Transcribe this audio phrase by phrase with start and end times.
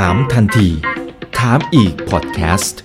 [0.00, 0.68] ถามทันที
[1.38, 2.80] ถามอีกพอดแคสต์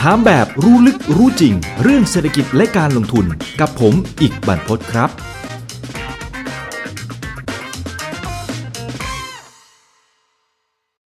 [0.00, 3.26] ถามแบบรู้ลึกรู้จริง เรื่องเศรษฐกิจและการลงทุน
[3.60, 5.10] กับผมอีกบันพศครับ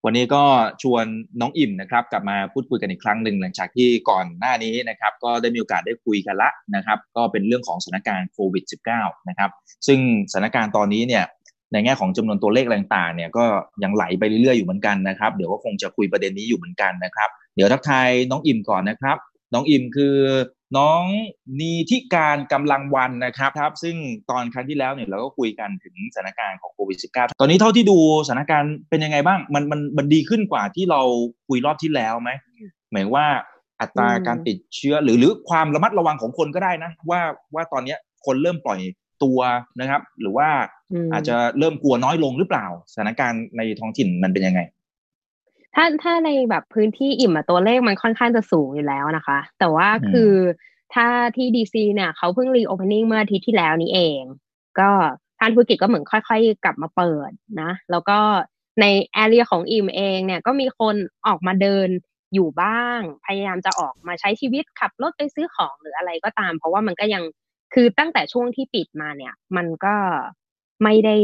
[0.04, 0.44] วันนี้ก็
[0.82, 1.04] ชวน
[1.40, 8.64] น้องอิ่มนะครับ กลับมาพูดคุยกันอีกครั้งหนึ่งหลังจากที่ก่อนหน้านี้นะครับ ก็ได้มีโอกาสได้คุยกันละนะครับ ก็เป็นเรื่องของสถานการณ์โควิด
[8.96, 9.50] -19 นะครับ
[9.86, 10.00] ซึ่ง
[10.32, 11.24] สถานการณ์ตอนนี้เนี่ย
[11.72, 13.44] ในแง่ของจำนวนตัวเลขต่างๆเนี่ยก็
[13.82, 19.16] ยังไหลไปเรื่อยๆอยู่เหมือนกันนะครับเดี๋ยวก็คงจะคุยประเด็นนี้อยู่เหมือนกันนะครับ เดี๋ยวทักทายน้องอิ่มก่อนนะครับ
[19.54, 20.16] น้องอิ่มคือ
[20.78, 21.02] น้อง
[21.60, 23.96] นีทิการกำลังวันนะครับครับ ซึ่ง
[24.30, 31.00] ตอนครั้งที่แล้วเนี่ยเราก็คุยกันถึงสถานการณ์ของโควิด -19 ตอนนี้เท่าที่ดูสถานการณ์เป็นยังไงบ้าง มันมันมันดีขึ้นกว่าที่เรา
[31.48, 32.30] คุยรอบที่แล้วไหม
[32.92, 33.26] หมายว่า
[33.80, 37.20] อัตราการติดเชื้อหรือหรือความระมัดระวังของคนก็ได้นะ ว่า
[37.54, 38.78] ว่าตอนนี้คนเริ่มปล่อย
[39.24, 39.40] ตัว
[39.80, 40.48] นะครับ หรือว่า
[41.12, 44.60] อาจจะเริ่มกลัวน้อยลงหรือเปล่าสถานการณ์ในท้องถิ่นมันเป็นยังไง
[45.74, 50.32] ถ้าถ้าในแบบพื้นที่อิ่มอะตัวเลขมันค่อนข้างจะสูงอยู่แล้วนะคะ แต่ว่าคือ
[50.94, 54.20] ถ้าที่ดีซีเนี่ยเขาเพิ่งรีโอเพนนิ่งเมื่ออาทิตย์ที่แล้วนี้เอง
[54.80, 54.90] ก็
[55.38, 58.18] ทานธุรกิจก็เหมือนค่อยๆ กลับมาเปิดนะ แล้วก็
[58.80, 60.94] ในแอเรียของอิ่มเองเนี่ยก็มีคน
[61.26, 61.88] ออกมาเดิน
[62.34, 67.22] อยู่บ้าง พยายามจะออกมาใช้ชีวิตขับรถไปซื้อของหรืออะไรก็ตาม เพราะว่ามันก็ยัง
[67.74, 69.94] คือตั้งแต่ช่วงที่ปิดมาเนี่ย มันก็
[70.84, 71.16] ไม่ได้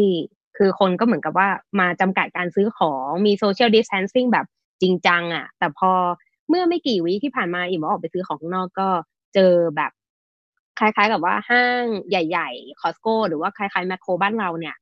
[0.56, 1.48] คือคนก็เหมือนกับว่า
[1.80, 4.46] มาจำกัดการซื้อของมี social distancing แบบ
[4.82, 5.92] จริงจังอะค่ะ แต่พอ
[6.48, 8.88] เมื่อไม่กี่วิที่ผ่านมาอิ่มออกไปซื้อของข้างนอกก็
[9.34, 9.92] เจอแบบ
[10.78, 14.76] คล้ายๆ กับว่าห้างใหญ่ๆ Costco หรือว่าคล้ายๆแมคโครบ้านเราเนี่ย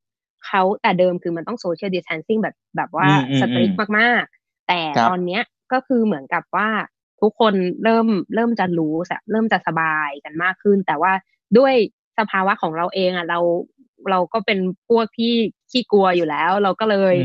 [0.45, 3.07] เขาแต่เดิมคือมันต้อง social distancing แบบแบบว่า
[3.41, 5.41] สตริกมากๆ แต่ตอนเนี้ย
[5.73, 6.69] ก็คือเหมือนกับว่า
[7.21, 8.95] ทุกคนเริ่มเริ่มจะรู้
[9.31, 11.11] เริ่มจะสบายกันมากขึ้น แต่ว่า
[11.57, 11.73] ด้วย
[12.19, 13.39] สภาวะของเราเองอะเรา
[14.11, 15.33] เราก็เป็นพวกที่
[15.71, 17.15] ขี้กลัวอยู่แล้ว เราก็เลย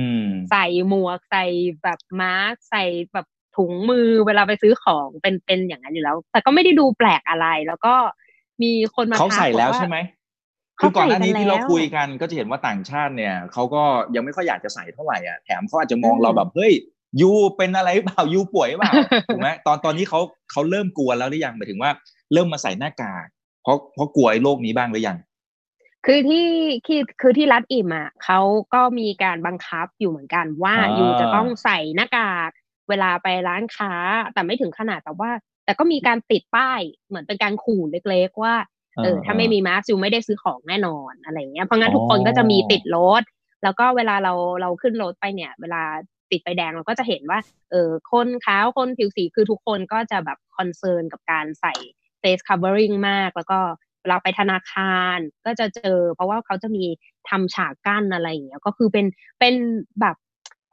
[0.50, 1.44] ใส่หมวกใส่
[1.82, 3.26] แบบมาร์กใส่แบบ
[3.56, 7.94] ถุงมือเวลาไปซื้อของเป็นเป็นอย่างนั้นอยู่แล้ว แต่ก็ไม่ได้ดูแปลกอะไร แล้วก็
[8.62, 9.96] มีคนมาเขาใส่แล้วใช่ไหม
[10.78, 13.82] คือก่อนหน้านี้ที่เราคุยกันก็จะเห็นว่าต่างชาติเนี่ยเขาก็
[14.14, 16.72] ยังไม่ค่อยอยากจะใส่เท่าไหร่อะแถมเขาอาจจะมองเราแบบเฮ้ย
[17.20, 18.92] ยูเป็นอะไรเปล่ายูป่วยเปล่า
[19.28, 20.20] ถูกไหมตอนตอนนี้เขา
[20.50, 21.90] เขาเริ่มกลัวแล้วหรือยังหมายถึงว่า
[22.32, 23.26] เริ่มมาใส่หน้ากาก
[23.62, 25.18] เพราะเพราะกลัวไอ้โรคนี้บ้างหรือยัง
[26.06, 26.46] คือที่
[26.86, 28.40] คือคือที่รัฐอิ่มอะเขา
[28.74, 32.50] ก็มีการบังคับอยู่เหมือนกันว่าอยู่จะต้องใส่หน้ากาก
[32.88, 33.92] เวลาไปร้านค้า
[34.32, 35.30] แต่ไม่ถึงขนาดแต่ว่า
[35.64, 38.54] แต่ก็มีการติดป้ายเหมือนเป็นการขู่เล็กๆว่า
[39.02, 43.22] เออถ้าไม่มีมาสก์อยู่ไม่ได้ซื้อของแน่นอนอะไรเงี้ยเพราะงั้นทุกคนก็จะมีติดรถ
[43.62, 45.82] แล้วก็เวลาเราเราขึ้นรถไปเนี่ย เวลา
[46.30, 47.38] ติดไฟแดงเราก็จะเห็นว่า
[47.70, 51.74] เออคนขาวคนผิวสีคือทุกคนก็จะแบบคอนเซิร์นกับการใส่
[52.22, 53.60] face covering มาก แล้วก็
[54.08, 56.84] เราไปธนาคารก็จะเจอ เพราะว่าเขาจะมี
[57.28, 59.06] ทำฉากกั้นอะไรอย่างเงี้ยก็คือเป็น
[59.40, 59.54] เป็น
[60.00, 60.16] แบบ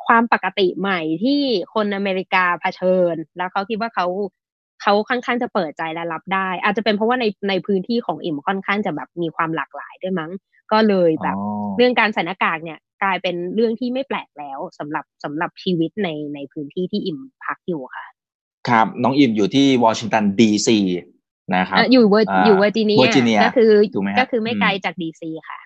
[0.07, 1.41] ความปกติใหม่ที่
[1.73, 4.05] คนอเมริกาเผชิญ แล้วเขาคิดว่าเขา
[4.81, 10.31] เขาค่อนข้างจะเปิดใจและรับได้ อาจจะเป็นเพราะว่าในในพื้นที่ของอิ่มค่อนข้างจะแบบมีความหลากหลายด้วยมั้ง
[10.71, 11.37] ก็เลยแบบ
[11.77, 18.05] เรื่องการใส่หน้ากากเนี่ย กลายเป็นเรื่องที่ไม่แปลกแล้วสำหรับสำหรับชีวิตในในพื้นที่ที่อิ่มพักอยู่ค่ะ
[18.69, 20.77] ครับ น้องอิ่มอยู่ที่วอชิงตันดีซี
[21.55, 22.95] นะครับอยู่เวอร์อยู่เวอร์จิเนี
[23.35, 23.73] ยก็คือ
[24.19, 25.59] ก็คือไม่ไกลจากดีซีค่ะ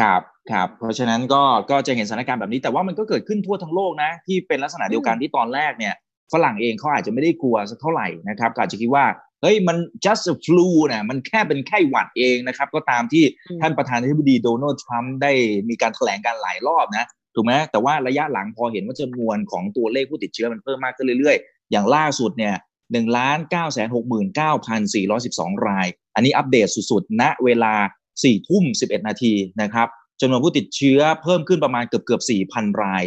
[0.00, 5.94] ครับครับเพราะฉะนั้นก็ก็จะเห็นสถานการณ์แบบนี้แต่ว่ามันก็เกิดขึ้นทั่วทั้งโลกนะ ที่เป็นลักษณะเดียวกันที่ตอนแรกเนี่ย
[6.32, 9.06] ฝรั่งเองเขาอาจจะไม่ได้กลัวสักเท่าไหร่นะครับก็อาจจะคิดว่า
[9.42, 13.24] เฮ้ยมัน just a flu นะมันแค่เป็นไข้หวัดเองนะครับ ก็ตามที่
[13.60, 15.32] ท่านประธานาธิบดีโดนัลด์ทรัมป์ได้
[15.68, 22.54] มีการแถลงการหลายรอบนะถูกไหมแต่ว่าระยะหลังพอเห็นว่าจำนวนของตัวเลขผู้ติดเชื้อมันเพิ่มมากขึ้นเรื่อยๆ อย่างล่าสุดเนี่ย
[22.92, 27.74] หนึ่งล้านเก้าแสนหกหมื่นเก้าพันสี่ร้อยสิบสองราย อันนี้อัปเดตสุดๆ ณ เวลา
[28.22, 29.88] สี่ทุ่มสิบเอ็ดนาทีนะครับ
[30.20, 33.02] จำนวนผู้ติดเชื้อเพิ่มขึ้นประมาณเกือบเกือบสี่พันราย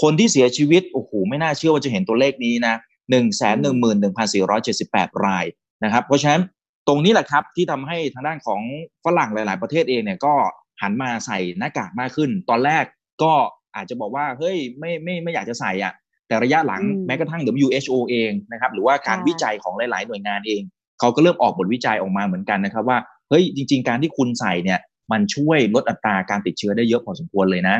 [0.00, 2.74] คนที่เสียชีวิต โอ้โห ไม่น่าเชื่อว่าจะเห็นตัวเลขนี้นะ
[3.10, 5.44] หนึ่งแสนหนึ่งหมื่นหนึ่งพันสี่ร้อยเจ็ดสิบแปดราย
[5.84, 6.42] นะครับ เพราะฉะนั้น
[6.88, 8.60] ตรงนี้แหละครับที่ทำให้ทางด้านของ
[9.04, 10.34] ฝรั่งหลาย ๆ ประเทศเองเนี่ยก็
[10.82, 12.84] หันมาใส่หน้ากากมากขึ้น ตอนแรก
[13.22, 13.32] ก็
[13.76, 15.92] อาจจะบอกว่าเฮ้ยไม่ไม่ไม่อยากจะใส่อะ
[16.30, 20.62] แต่ระยะหลังแม้กระทั่ง WHO เองนะครับหรือว่าการวิจัยของหลาย ๆ หน่วยงานเอง
[21.00, 22.98] เขาก็เริ่มออกบทวิจัยออกมาเหมือนกันนะครับว่า
[23.28, 24.78] เฮ้ยจริง ๆ การที่คุณใส่เนี่ย
[25.12, 27.76] มันช่วยลดอัตราการติดเชื้อได้เยอะพอสมควรเลยนะ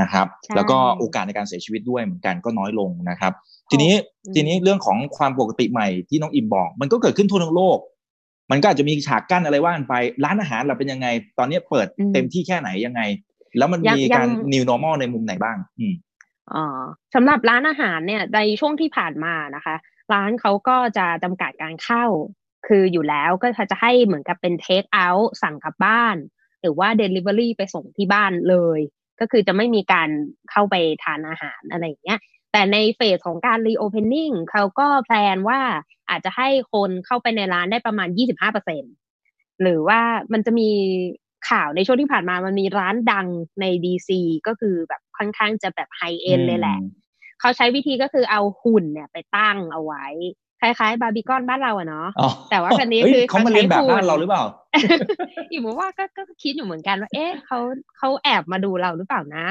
[0.00, 3.32] นะครับ แล้วก็โอกาสในการเสียชีวิตด้วยเหมือนกันก็น้อยลงนะครับ
[3.70, 3.92] ทีนี้
[4.34, 7.78] ทีนี้เรื่องของความปกติใหม่ที่น้องอิมบอก มันก็เกิดขึ้นทั่วทั้งโลก
[8.50, 11.08] มันก็อาจจะมีฉากกั้นอะไรว่านไป ร้านอาหารเราเป็นยังไง
[11.38, 13.02] ตอนนี้เปิดเต็มที่แค่ไหนยังไง
[13.58, 15.94] แล้วมันมีการ new normal ในมุมไหนบ้าง อืม
[16.52, 16.82] ออ
[17.14, 19.76] สำหรับร้านอาหารเนี่ยในช่วงที่ผ่านมานะคะ
[20.12, 22.04] ร้านเขาก็จะจำกัดการเข้า
[22.66, 26.16] คืออยู่แล้วก็จะให้เหมือนกับเป็นเทคเอาท์สั่งกลับบ้าน
[26.60, 28.80] หรือว่าเดลิเวอรี่ไปส่งที่บ้านเลย
[29.20, 30.08] ก็คือจะไม่มีการ
[30.50, 30.74] เข้าไป
[31.04, 32.20] ทานอาหารอะไรอย่างเงี้ย
[32.52, 35.60] แต่ใน phase ของการ reopening เขาก็ plan ว่า
[36.10, 38.82] อาจจะให้คนเข้าไปในร้านได้ประมาณ 25เปอร์เซ็นต์
[39.62, 40.00] หรือว่า
[40.32, 40.70] มันจะมี
[41.50, 43.26] ข่าวในช่วงที่ผ่านมามันมีร้านดัง
[43.60, 46.78] ในดีซีก็คือแบบค่อนข้างจะแบบ high-end เลยแหละ
[47.40, 50.06] เขาใช้วิธีก็คือเอาหุ่นเนี่ยไปตั้งเอาไว้
[50.60, 52.08] คล้ายๆ บาร์บีกอนบ้านเราอะเนาะ
[52.50, 54.44] แต่ว่าคันนี้คือเขามาเรียนแบบบ้านเราหรือเปล่า
[55.50, 57.58] อีกว่าก็ก็คิดอยู่เหมือนกันว่า เอ๊ะเขา
[57.98, 59.46] เขาแอบมาดูเราหรือเปล่านะ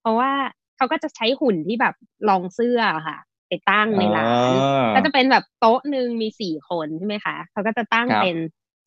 [0.00, 0.30] เพราะว่า
[0.76, 1.94] เขาก็จะใช้หุ่นที่แบบ
[2.28, 3.18] ลองเสื้อค่ะ
[3.48, 4.50] ไปตั้งในร้าน
[4.94, 8.36] ก็จะเป็นแบบโต๊ะหนึ่งมีสี่คนใช่ไหมคะเขาก็จะตั้งเป็น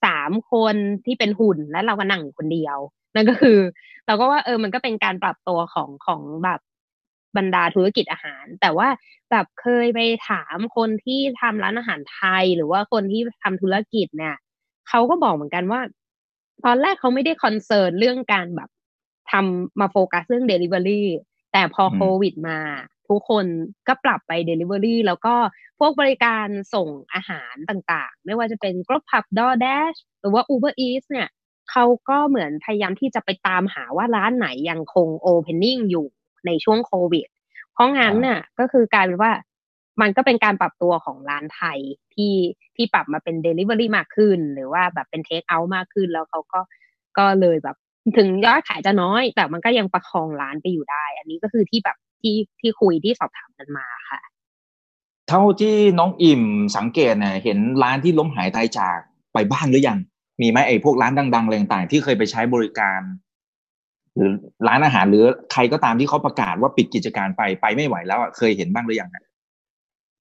[0.05, 0.75] สามคน
[1.05, 2.77] ที่เป็นหุ่นแล้วเราก็นั่งคนเดียว
[3.15, 3.59] นั่นก็คือ
[4.07, 6.59] เราก็ว่าเออมันก็เป็นการปรับตัวของของแบบ
[7.37, 8.87] บรรดาธุรกิจอาหาร แต่ว่า
[9.31, 9.99] แบบเคยไป
[10.29, 14.35] ถามคนที่ทำร้านอาหารไทย หรือว่าคนที่ทำธุรกิจเนี่ย
[14.89, 15.81] เขาก็บอกเหมือนกันว่า
[16.65, 18.69] ตอนแรกเขาไม่ได้คอนเซิร์นเรื่องการแบบ
[19.31, 21.03] ทำมาโฟกัสเรื่อง Delivery
[21.53, 22.59] แต่พอโควิดมา
[23.11, 23.45] ทุกคน
[23.87, 25.35] ก็ปรับไป Delivery แล้วก็
[25.79, 31.29] พวกบริการส่งอาหารต่างๆ ไม่ว่าจะเป็น Grab Pub DoorDash หรือว่า Uber Eats เนี่ย
[31.71, 36.07] เขาก็เหมือนพยายามที่จะไปตามหาว่าร้านไหนยังคง opening อยู่
[36.45, 37.27] ในช่วงโควิด
[37.73, 39.31] เพราะงั้นน่ะก็คือกลายเป็นว่า
[40.01, 41.79] มันก็เป็นการปรับตัวของร้านไทย
[42.13, 42.35] ที่
[42.75, 46.59] ที่ปรับมาเป็น Delivery มากขึ้น หรือว่าแบบเป็น Take Out มากขึ้นแล้วเขาก็
[47.17, 47.75] ก็เลยแบบ
[48.17, 54.19] ถึงยอดขายจะน้อย แต่มันก็ยังประคองร้านไปอยู่ได้ อันนี้ก็คือที่แบบ ที่ที่คุยที่สอบถามกันมาค่ะ
[55.29, 56.43] เท่าที่น้องอิ่ม
[56.77, 58.99] สังเกตเนี่ยเห็นร้านที่ล้มหายตายจาก
[59.33, 59.99] ไปบ้างหรือยัง
[60.41, 63.01] มีไหมไอ้พวกร้านดังๆอะไรต่างๆ ที่เคยไปใช้บริการ
[64.15, 64.31] หรือ
[64.67, 69.23] ร้านอาหารหรือใครก็ตามที่เขาประกาศว่าปิดกิจการไปไปไม่ไหวแล้วเคยเห็นบ้างหรือยังนะ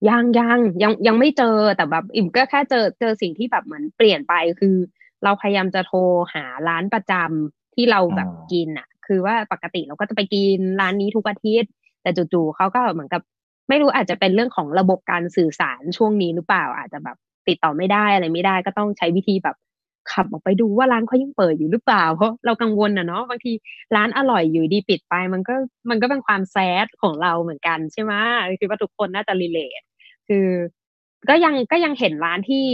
[0.09, 4.77] ยังยังยังยังไม่เจอแต่แบบอิ่มก็แค่เจอเจอสิ่งที่แบบเหมือนเปลี่ยนไปคือ
[5.25, 5.99] เราพยายามจะโทร
[6.35, 11.71] หาร้านประจำที่เราแบบกินอะ คือว่าปกติเราก็จะไปกินร้านนี้ทุกอาทิตย์
[12.03, 13.23] แต่จู่ๆเขาก็เหมือนกับ
[13.69, 17.17] ไม่รู้อาจจะเป็นเรื่องของระบบการสื่อสารช่วงนี้หรือเปล่า อาจจะแบบ
[17.49, 19.57] ติดต่อไม่ได้อะไรไม่ได้ ก็ต้องใช้วิธีแบบ
[20.13, 23.53] ขับออกไปดูว่าร้านเขายังเปิดอยู่หรือเปล่า เพราะเรากังวลนะเนาะบางที
[23.97, 25.55] ร้านอร่อยอยู่ดีปิดไป มันก็
[25.91, 28.13] มันก็เป็นความแซดของเราเหมือนกันใช่ไหม
[28.61, 29.83] คิดว่าทุกคนน่าจะรีเลท
[30.29, 30.47] คือ
[31.29, 32.67] ก็ยังก็ยังเห็นร้านที่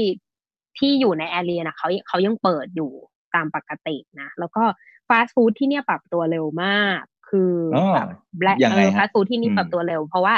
[0.79, 2.93] ที่อยู่ในแอเรียนะเขาเขายังเปิดอยู่
[3.35, 4.63] ตามปกตินะ แล้วก็
[5.09, 7.53] ฟาสต์ฟู้ดที่เนี่ยปรับตัวเร็วมาก คือ
[7.95, 8.09] แบบ
[8.39, 10.37] แบล็คเออฟาสต์ฟู้ดที่นี่ปรับตัวเร็ว เพราะว่า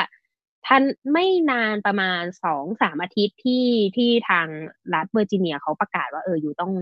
[0.67, 0.83] ท่าน
[1.13, 4.47] ไม่นานประมาณสองสามอาทิตย์ที่ที่ทาง
[4.95, 6.73] รัฐเวอร์จิเนียเขาประกาศว่าเอออยู่ต้อง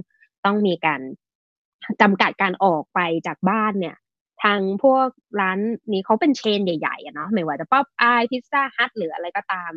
[0.44, 1.00] ต้องมีการ
[2.00, 3.97] จำกัดการออกไปจากบ้านเนี่ย
[4.43, 5.08] ทางพวก
[5.41, 5.58] ร้าน
[5.93, 9.73] นี้เขาเป็น chain ใหญ่ๆอะเนาะไม่ว่าจะ Popeyes Pizza Hut หรืออะไรก็ตาม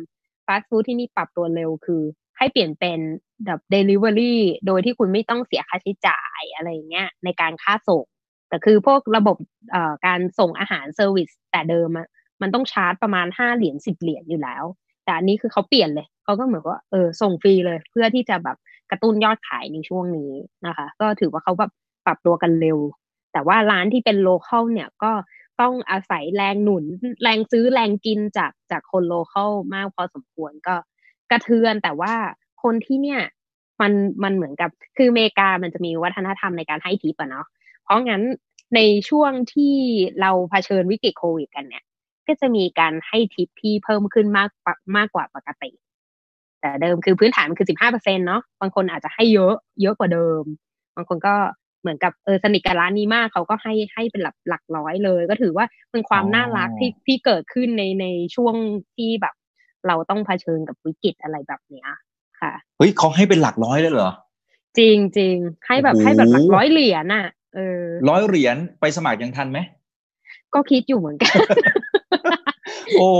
[0.46, 2.02] ฟาสต์ฟู้ดที่นี่ปรับตัวเร็วคือ
[2.38, 3.00] ให้เปลี่ยนเป็น
[3.46, 8.06] แบบเดลิเวอรี่โดยที่คุณไม่ต้องเสียค่าใช้จ่ายอะไรเงี้ยในการค่าส่ง
[8.50, 9.36] แต่คือพวกระบบ
[10.06, 11.90] การส่งอาหาร service แต่เดิม
[12.42, 14.64] มันต้องชาร์จประมาณห้าเหรียญสิบเหรียญอยู่แล้ว
[15.04, 18.56] แต่อันนี้คือเขาเปลี่ยนเลยเขาก็เหมือนว่าเออส่งฟรีเลย เพื่อที่จะแบบ
[18.90, 20.32] กระตุ้นยอดขายในช่วงนี้
[20.66, 21.72] นะคะ ก็ถือว่าเขาแบบ
[22.06, 22.78] ปรับตัวกันเร็ว
[23.32, 25.12] แต่ว่าร้านที่เป็น local เนี่ยก็
[25.60, 26.84] ต้องอาศัยแรงหนุน
[27.22, 30.76] แรงซื้อแรงกินจากจากคน local มากพอสมควรก็
[31.30, 32.14] กระเทือนแต่ว่า
[32.62, 33.20] คนที่เนี่ย
[33.80, 33.92] มัน
[34.22, 37.46] มันเหมือนกับคืออเมริกามันจะมีวัฒนธรรมในการให้ทิปอะเนาะ
[37.90, 38.22] ราะงั้น
[38.76, 39.74] ในช่วงที่
[40.20, 41.84] เราเผชิญวิกฤตโควิดกันเนี่ย
[42.26, 44.50] ก็จะมีการให้ทิปที่เพิ่มขึ้นมาก
[44.96, 45.70] มากกว่าปกติ
[46.60, 50.42] แต่เดิมคือพื้นฐานมันคือสิบห้าเปอร์เซ็นเนาะบางคนอาจจะให้เยอะเยอะกว่าเดิม
[50.96, 51.34] บางคนก็
[51.80, 58.54] เหมือนกับเออสนิทกับร้านนี้มากเขาก็ให้ให้เป็นหลักหลักร้อยเลย ก็ถือว่าเป็นความน่ารักที่ที่เกิดขึ้นในในช่วง
[58.96, 59.34] ที่แบบ
[59.86, 61.88] เราต้องเผชิญกับวิกฤตอะไรแบบเนี้ย
[62.40, 64.12] ค่ะเฮ้ยเขาให้เป็นหลักร้อยเลยเหรอ
[64.78, 65.36] จริงจริง
[65.66, 67.39] ให้แบบให้แบบหลักร้อยเหรียญอะเออ
[68.08, 69.58] ร้อยเหรียญไปสมัครยังทันไหม
[70.54, 71.36] ก็คิดอยู่เหมือนกัน
[72.98, 73.10] โอ้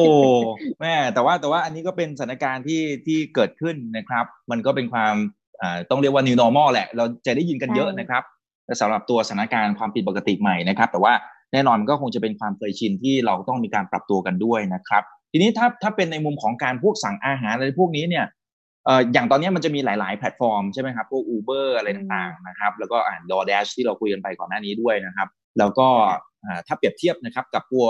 [0.81, 5.15] แม่แต่ว่าแต่ว่าอันนี้ก็เป็นสถานการณ์ที่ที่เกิดขึ้นนะครับ มันก็เป็นความ
[5.63, 8.23] อ่าต้องเรียกว่า new normal แหละ เราจะได้ยินกันเยอะนะครับ
[8.81, 11.13] สำหรับตัวสถานการณ์ความผิดปกติใหม่นะครับ แต่ว่า
[11.53, 25.29] แน่นอนก็คงจะเป็นความเคยชินที่เราต้องมีการปรับตัวกันด้วยนะครับ ทีนี้ถ้าถ้าเป็นในมุมของการพวกสั่งอาหารอะไรพวกนี้เนี่ยเอ่ออย่างตอนนี้มันจะมีหลาย ๆ แพลตฟอร์มใช่ไหมครับพวก Uber อะไรต่างๆนะครับแล้วก็อ่าน DoorDash ที่เราคุยกันไปก่อนหน้านี้ด้วยนะครับ
[25.59, 25.89] แล้วก็
[26.67, 27.87] ถ้าเปรียบเทียบนะครับกับตัว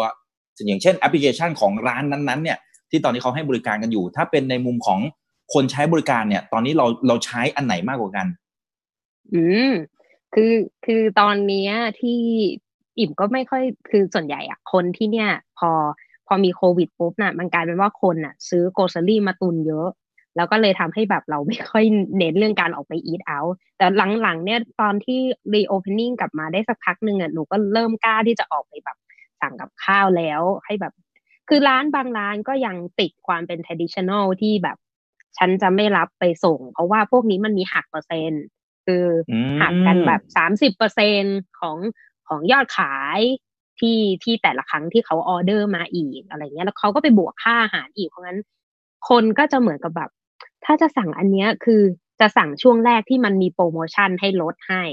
[0.67, 2.59] อย่างเช่นแอปพลิเคชันของร้านนั้นๆเนี่ย
[2.91, 5.01] ที่ตอนนี้เขาให้บริการกันอยู่ ถ้าเป็นในมุมของ
[5.55, 8.27] คนใช้บริการเนี่ย ตอนนี้เราเราใช้อันไหนมากกว่ากัน
[9.35, 9.71] อืม
[10.35, 10.53] คือ
[10.87, 12.21] คือตอนนี้ที่
[12.99, 15.71] อิ่มก็ไม่ค่อยคือส่วนใหญ่อะคนที่เนี่ย พอ
[16.27, 19.89] พอมีโควิดปุ๊บน่ะมันกลายเป็นว่าคนน่ะ ซื้อโกลเซอรี่มาตุนเยอะ
[20.37, 21.85] แล้วก็เลยทำให้แบบเราไม่ค่อย
[22.19, 23.41] เน้นเรื่องการออกไปอีทเอา
[23.79, 23.87] แต่
[24.23, 25.21] หลังๆเนี่ยตอนที่
[25.55, 28.99] รีโอเพนนิ่งกลับมาได้สักพักหนึ่งอะหนูก็เริ่มกล้าที่จะออกไปแบบ
[29.41, 30.95] สั่งกับข้าวแล้วให้แบบ
[31.49, 34.77] คือร้านบางร้านก็ยังติดความเป็น traditional ที่แบบ
[35.39, 38.45] ฉันจะไม่รับไปส่ง เพราะว่าพวกนี้มันมีหักเปอร์เซ็นต์
[38.87, 39.05] คือ
[39.61, 41.23] หักกันแบบสามสิบเปอร์เซ็น
[41.61, 41.77] ของ
[42.29, 43.21] ของยอดขาย
[43.81, 48.39] ที่ที่แต่ละครั้งที่เขาออเดอร์มาอีกอะไรเงี้ย แล้วเขาก็ไปบวกค่าอาหารอีกเพราะงั้น
[49.09, 50.11] คนก็จะเหมือนกับแบบ
[50.65, 51.83] ถ้าจะสั่งอันเนี้ยคือ
[52.21, 54.85] จะสั่งช่วงแรกที่มันมีโปรโมชั่นให้ลดให้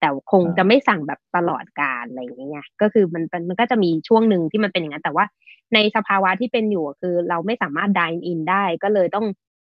[0.00, 5.24] แต่คงจะไม่สั่งแบบตลอดการอะไรอย่างเงี้ยก็คือมันมันก็จะมีช่วงหนึ่งที่มันเป็นอย่างนั้นแต่ว่า
[5.74, 9.26] ในสภาวะที่เป็นอยู่คือเราไม่สามารถดินอินได้ก็เลยต้อง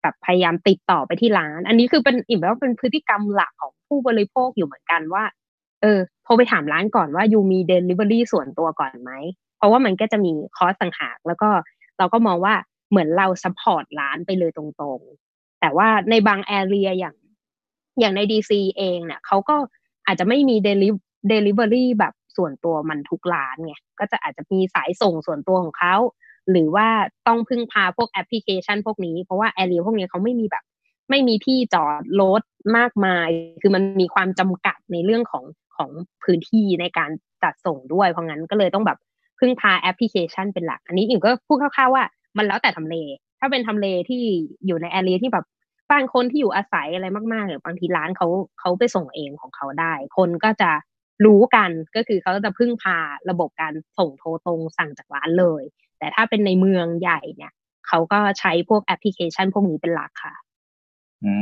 [0.02, 5.24] แบบพยายามติดต่อไปที่ร้าน อันนี้คือเป็นอิ่มว่าเป็นพฤติกรรมหลักของผู้บริโภคอยู่เหมือนกันว่า
[5.82, 9.12] เออโทรไปถามร้านก่อนว่า you มีเดลิเวอรี่ส่วนตัวก่อนไหม
[9.58, 11.50] เพราะว่ามันก็จะมี cost ต่างหาก แล้วก็
[12.00, 12.54] เราก็มองว่า
[12.90, 14.64] เหมือนเรา support ร้านไปเลยตร
[14.98, 17.16] งๆ แต่ว่าในบาง area อย่าง
[18.00, 19.56] อย่างในดีซีเองเนี่ยเขาก็
[20.06, 25.96] อาจจะไม่มี deli delivery แบบส่วนตัวมันทุกร้านไงก็จะอาจจะมีสายส่งส่วนตัวของเขา
[26.52, 26.88] หรือว่า
[27.28, 30.64] ต้องพึ่งพาพวกแอปพลิเคชันพวกนี้ เพราะว่า area พวกนี้เขาไม่มีแบบ
[31.10, 32.42] ไม่มีที่จอดรถ
[32.78, 33.30] มากมาย
[33.62, 35.44] คือมันมีความจำกัดในเรื่องของ
[35.76, 35.90] ของ
[36.24, 37.10] พื้นที่ในการ
[37.44, 38.98] จัดส่งด้วย เพราะงั้นก็เลยต้องแบบ
[39.40, 42.04] พึ่งพาแอปพลิเคชันเป็นหลัก อันนี้อิงก็พูดคร่าวๆว่า
[42.38, 42.96] มันแล้วแต่ทำเล
[43.40, 44.24] ถ้าเป็นทำเลที่
[44.66, 45.46] อยู่ใน area ที่แบบ
[45.90, 48.28] บ้านคนที่อยู่อาศัยอะไรมากๆหรือบางทีร้านเขา
[48.60, 50.72] เขาไปส่งเองของเขาได้ คนก็จะ
[51.26, 52.98] รู้กันก็คือเขาจะพึ่งพา
[53.30, 55.64] ระบบการส่งโทรตรงสั่งจากร้านเลย
[56.00, 57.52] แต่ถ้าเป็นในเมืองใหญ่เนี่ย
[57.88, 60.36] เขาก็ใช้พวกแอปพลิเคชันพวกนี้เป็นหลักค่ะ
[61.26, 61.34] อื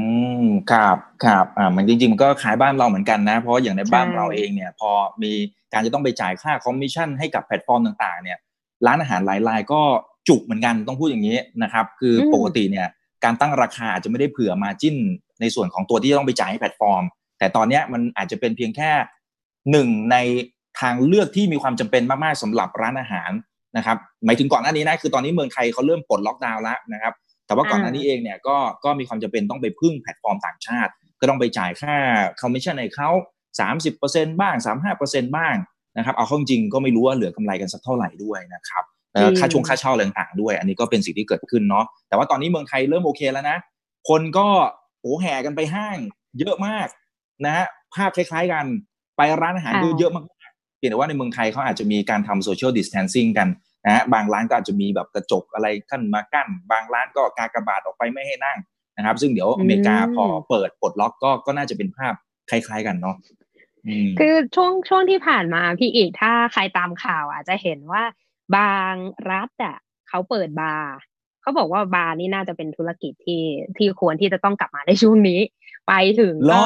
[0.43, 4.91] มครับครับอ่ามันจริงๆก็คล้ายบ้านเราเหมือนกันนะ เพราะอย่างในบ้านเราเองเนี่ย พอ
[5.23, 5.31] มี
[5.73, 8.37] การจะต้องไปจ่ายค่าคอมมิชชั่นให้กับแพลตฟอร์มต่าง ๆ เนี่ย
[8.85, 9.81] ร้านอาหารหลายรายก็
[10.27, 12.87] จุกเหมือนกันต้องพูดอย่างนี้นะครับ คือปกติเนี่ย
[13.23, 14.95] การตั้งราคาอาจจะไม่ได้เผื่อ margin
[15.41, 17.03] ในส่วนของตัวที่ต้องไปจ่ายให้แพลตฟอร์ม
[17.39, 18.91] แต่ตอนนี้มันอาจจะเป็นเพียงแค่
[19.71, 20.17] หนึ่งใน
[20.79, 23.31] ทางเลือกที่มีความจำเป็นมากๆสำหรับร้านอาหาร
[23.77, 27.13] นะครับหมายถึงก่อนหน้านี้นะคือตอนนี้เมืองไทยเขาเริ่มปลดล็อกดาวน์แล้วนะครับ
[27.47, 31.95] แต่ว่าก่อนหน้านี้เองเนี่ยก็ก็มีความจำเป็นต้องไปพึ่งแพลตฟอร์มต่างชาติ ก็ต้องไปจ่ายค่า
[32.41, 33.09] คอมมิชชั่นให้เขา
[33.75, 34.55] 30%บ้าง
[34.95, 35.55] 35%บ้าง
[35.97, 38.83] นะครับ เอาเข้าจริงก็ไม่รู้ว่าเหลือกำไรกันสักเท่าไหร่ด้วยนะครับ
[39.39, 43.57] ค่าชงค่าเช่าอะไรต่างๆด้วย อันนี้ก็เป็นสิ่งที่เกิดขึ้นเนาะแต่ว่าตอนนี้เมืองไทยเริ่มโอเคแล้วนะ
[44.09, 44.47] คนก็
[45.01, 45.97] โอ้แห่กันไปห้าง
[46.39, 46.87] เยอะมาก
[47.45, 48.65] นะฮะภาพคล้าย ๆกัน
[49.17, 50.25] ไปร้านอาหารเยอะมาก
[50.77, 53.47] เพียงแต่ว่าในเมืองไทยเขาอาจจะมีการทำ social distancing กัน
[53.85, 58.57] นะบางร้านก็อาจจะมีแบบกระจกอะไรคั่นมากั้น บางร้านก็กากระบาดออกไปไม่ให้นั่ง
[58.97, 62.13] นะครับ ซึ่งเดี๋ยวอเมริกาพอเปิดปลดล็อกก็ก็น่าจะเป็นภาพ
[62.49, 63.15] คล้าย ๆ กันเนาะ
[64.19, 68.03] คือช่วงช่วงที่ผ่านมาพี่อีกถ้าใครตามข่าวอาจจะเห็นว่า
[68.55, 68.93] บาง
[69.31, 69.77] รัฐอะ
[70.09, 70.93] เขาเปิดบาร์
[71.41, 73.43] เขาบอกว่าบาร์นี่น่าจะเป็นธุรกิจที่
[73.77, 75.39] ที่ควรที่จะต้องกลับมาในช่วงนี้
[75.87, 76.63] ไปถึงก็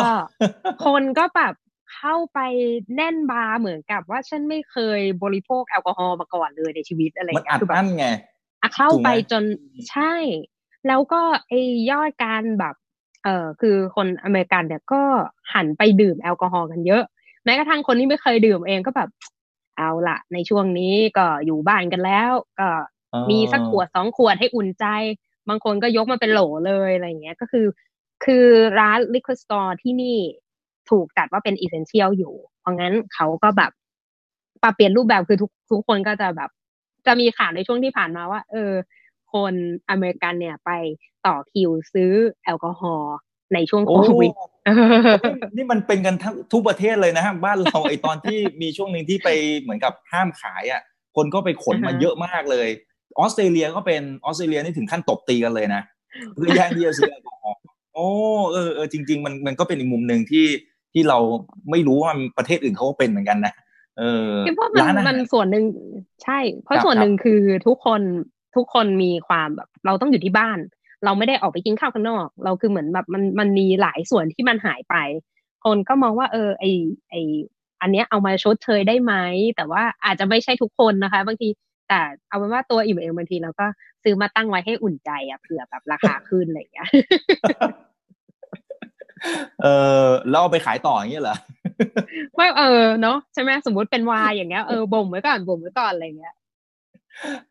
[0.85, 1.53] คนก็แบบ
[1.95, 2.39] เข้าไป
[2.95, 8.07] แน่นบาร์เหมือนกับว่าฉันไม่เคยบริโภคแอลกอฮอล์มาก่อนเลยในชีวิตอะไรเงี้ยคือแบบไง
[8.61, 9.43] อะเข้าไปจน
[9.91, 10.13] ใช่
[10.87, 11.53] แล้วก็ไอ
[11.91, 12.75] ยอดการแบบ
[13.23, 15.01] เออคือคนอเมริกันเนี่ยก็
[15.53, 17.03] หันไปดื่มแอลกอฮอล์กันเยอะ
[17.43, 19.09] แม้กระทั่งคนที่ไม่เคยดื่มเองก็แบบ
[19.81, 22.69] เอาละในช่วงนี้ก็อยู่บ้านกันแล้ว ก็
[23.29, 24.85] มีสักขวดสองขวดให้อุ่นใจ
[25.49, 27.65] บางคนก็ยกมาเป็นโหลเลยอะไรเงี้ยก็คือ
[28.25, 28.45] คือ
[28.79, 30.17] ร้าน liquor store ที่นี่
[30.89, 33.71] ถูกจัดว่าเป็น essential อยู่ เพราะงั้นเขาก็แบบ
[34.63, 36.49] ปรับเปลี่ยนรูปแบบคือทุกทุกคนก็จะแบบ
[37.05, 38.71] จะมีข่าวในช่วงที่ผ่านมาว่า เออ
[39.33, 39.53] คน
[39.89, 40.71] อเมริกันเนี่ยไป
[41.25, 43.15] ต่อคิวซื้อแอลกอฮอล์
[43.53, 44.31] ในช่วงโควิด
[45.55, 49.29] นี่มันเป็นกันทั้งทุกประเทศเลยนะฮะบ้านเราไอตอนที่มีช่วงหนึ่งที่ไป
[49.59, 50.81] เหมือนกับห้ามขายอะ
[51.15, 52.67] คนก็ไปขนมาเยอะมากเลย
[53.19, 55.81] ออสเตรเลียก็เป็นออสเตรเลียนี่ถึงขั้นตบตีกันเลยนะ
[56.35, 57.59] เพื่อแย่งที่จะซื้อแอลกอฮอล์
[57.93, 58.07] โอ้
[58.51, 60.45] เออเออจริง ๆ มันมันก็เป็นอีกมุมหนึ่งที่
[60.93, 61.19] ที่เรา
[61.71, 63.53] ไม่รู้ว่าประเทศอื่นเขาก็เป็นเหมือนกันนะ
[63.97, 65.65] เออเพราะมันมันส่วนหนึ่ง
[66.23, 68.01] ใช่ เพราะส่วนหนึ่งคือทุกคน
[68.55, 70.57] ทุกคนมีความแบบเราต้องอยู่ที่บ้าน
[71.05, 74.95] เราไม่ได้ออกไปกินข้าวข้างนอก เราคือเหมือนแบบมันมันมีหลายส่วนที่มันหายไป
[75.65, 76.65] คนก็มองว่า เออไอ
[77.09, 77.15] ไอ
[77.81, 79.13] อันเนี้ยเอามาชดเชยได้ไหม
[79.55, 81.47] แต่ว่าอาจจะไม่ใช่ทุกคนนะคะ บางที
[81.89, 83.65] แต่เอาเป็นว่าตัวอิ่มเองบางทีเราก็
[84.03, 86.89] ซื้อมาตั้งไว้ให้อุ่นใจอะเผื่อแบบราคาขึ้นอะไรอย่างเงี้ย
[89.63, 89.67] เอ
[90.03, 91.37] อแล้วเอาไปขายต่ออย่างเงี้ยเหรอ
[92.35, 96.33] ไม่เออเนาะใช่ไหมสมมติเป็นวายอย่างเงี้ยเออบ่มไว้ก่อนบ่มไว้ก่อนอะไรเงี้ย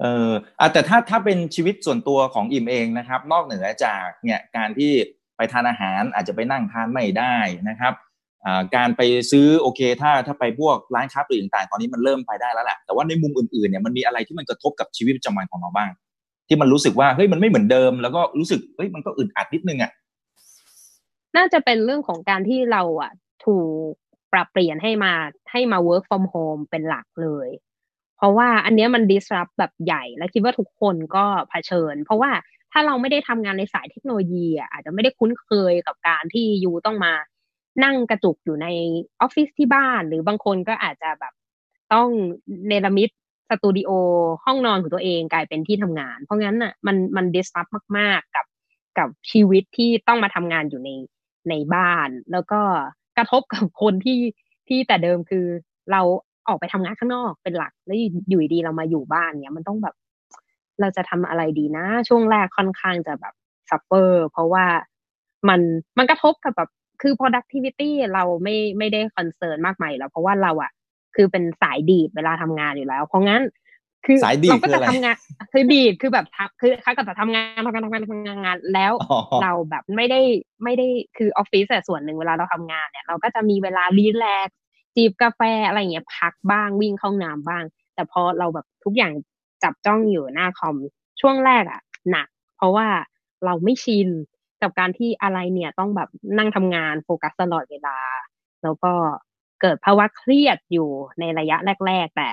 [0.00, 4.92] เอออแต่ถ้าถ้าเป็นชีวิตส่วนตัวของอิมเองนะครับ นอกเหนือจากเนี่ยการที่
[5.36, 7.36] ไปทานอาหารอาจจะไปนั่งทานไม่ได้
[7.68, 7.94] นะครับ
[8.76, 15.90] การไปซื้อโอเค ถ้าถ้าไปพวกร้านค้าปลีกต่างๆตอนนี้มันเริ่มไปได้แล้วแหละแต่ว่าในมุมอื่นๆเนี่ยมันมีอะไรที่มันกระทบกับชีวิตประจำวันของเราบ้าง
[16.48, 19.92] ที่มันรู้สึกว่าเฮ้ยมันไม่เหมือนเดิม แล้วก็รู้สึกเฮ้ยมันก็อึดอัดนิดนึงอะ
[21.36, 23.12] น่าจะเป็นเรื่องของการที่เราอะ
[23.46, 23.58] ถู
[23.90, 23.92] ก
[24.32, 25.12] ปรับเปลี่ยนให้มา
[25.50, 27.48] ให้มา work from home เป็นหลักเลย
[28.20, 32.30] เพราะว่าอันเนี้ยมัน disrupt แบบใหญ่ และคิดว่าทุกคนก็เผชิญ เพราะว่า
[32.72, 37.12] ถ้าเราไม่ได้ทำงานในสายเทคโนโลยีอะอาจจะไม่ได้คุ้นเคยกับการที่ยูต้องมา
[37.84, 38.66] นั่งกระจุกอยู่ใน
[39.20, 41.32] ออฟฟิศที่บ้าน หรือบางคนก็อาจจะแบบ
[41.92, 42.08] ต้อง
[42.68, 43.10] เนรมิต
[43.50, 43.90] สตูดิโอ
[44.44, 48.46] ห้องนอนของตัวเองกลายเป็นที่ทำงาน เพราะงั้นอะมันมัน disrupt มากๆกับ
[48.98, 50.90] กับชีวิตที่ต้องมาทำงานอยู่ใน
[51.48, 52.60] ในบ้าน แล้วก็
[53.18, 54.20] กระทบกับคนที่
[54.68, 55.46] ที่แต่เดิมคือ
[55.92, 56.02] เรา
[56.50, 59.94] ออกไปทำงานข้างนอกเป็นหลัก แล้วอยู่ดีเรามาอยู่บ้านเนี้ยมันต้องแบบ
[60.80, 63.34] เราจะทำอะไรดีนะ ช่วงแรกค่อนข้างจะแบบ
[63.70, 64.64] suffer เพราะว่า
[65.48, 65.60] มัน
[65.98, 66.70] มันกระทบกับแบบ
[67.02, 70.70] คือ productivity เราไม่ไม่ได้ concern มากมายแล้วเพราะว่าเราอะ
[71.16, 73.42] คือเป็นสายดีดเวลาทำงานอยู่แล้ว เพราะงั้น
[74.06, 74.18] คือ
[74.50, 75.16] เราก็จะทำงาน
[75.52, 76.26] คือดีดคือแบบ
[76.60, 78.92] คือเขาก็จะทำงานทำงานทำงานทำงานแล้ว
[79.42, 80.20] เราแบบไม่ได้
[80.64, 84.48] ไม่ได้คือออฟฟิศแต่ส่วนหนึ่งเวลาเราทำงานเนี่ย เราก็จะมีเวลา relax
[84.94, 89.12] จีบกาแฟอะไรเงี้ยพักบ้างวิ่งเข้าน้ำบ้าง แต่พอเราแบบทุกอย่าง
[89.62, 90.76] จับจ้องอยู่หน้าคอม
[91.20, 91.80] ช่วงแรกอะ
[92.10, 92.88] หนัก เพราะว่า
[93.44, 94.08] เราไม่ชิน
[94.62, 97.98] กับการที่อะไรเนี่ยต้องแบบนั่งทำงานโฟกัสตลอดเวลา
[98.62, 98.92] แล้วก็
[99.60, 101.56] เกิดภาวะเครียดอยู่ในระยะ
[101.86, 102.30] แรก ๆ แต่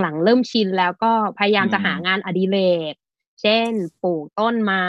[0.00, 2.58] หลังๆ เริ่มชินแล้วก็พยายามจะหางานอดิเร
[2.92, 2.94] ก
[3.42, 3.70] เช่น
[4.02, 4.86] ปลูกต้นไม้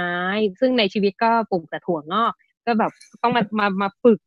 [0.60, 2.34] ซึ่งในชีวิตก็ปลูกแต่ถั่วงอก
[2.66, 2.92] ก็แบบ
[3.22, 4.20] ต้องมามามาฝึก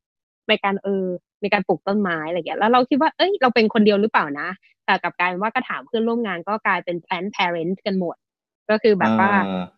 [0.48, 1.06] ในการเออ
[1.42, 4.48] ในการปลูกต้นไม้อะไรอย่างเงี้ยแล้วเราคิดว่าเอ้ยเราเป็นคนเดียวหรือเปล่านะ
[4.86, 8.16] แต่กับการว่าก็ถามเพื่อนร่วมงานก็กลายเป็น plant parent กันหมด
[8.70, 9.30] ก็คือแบบว่า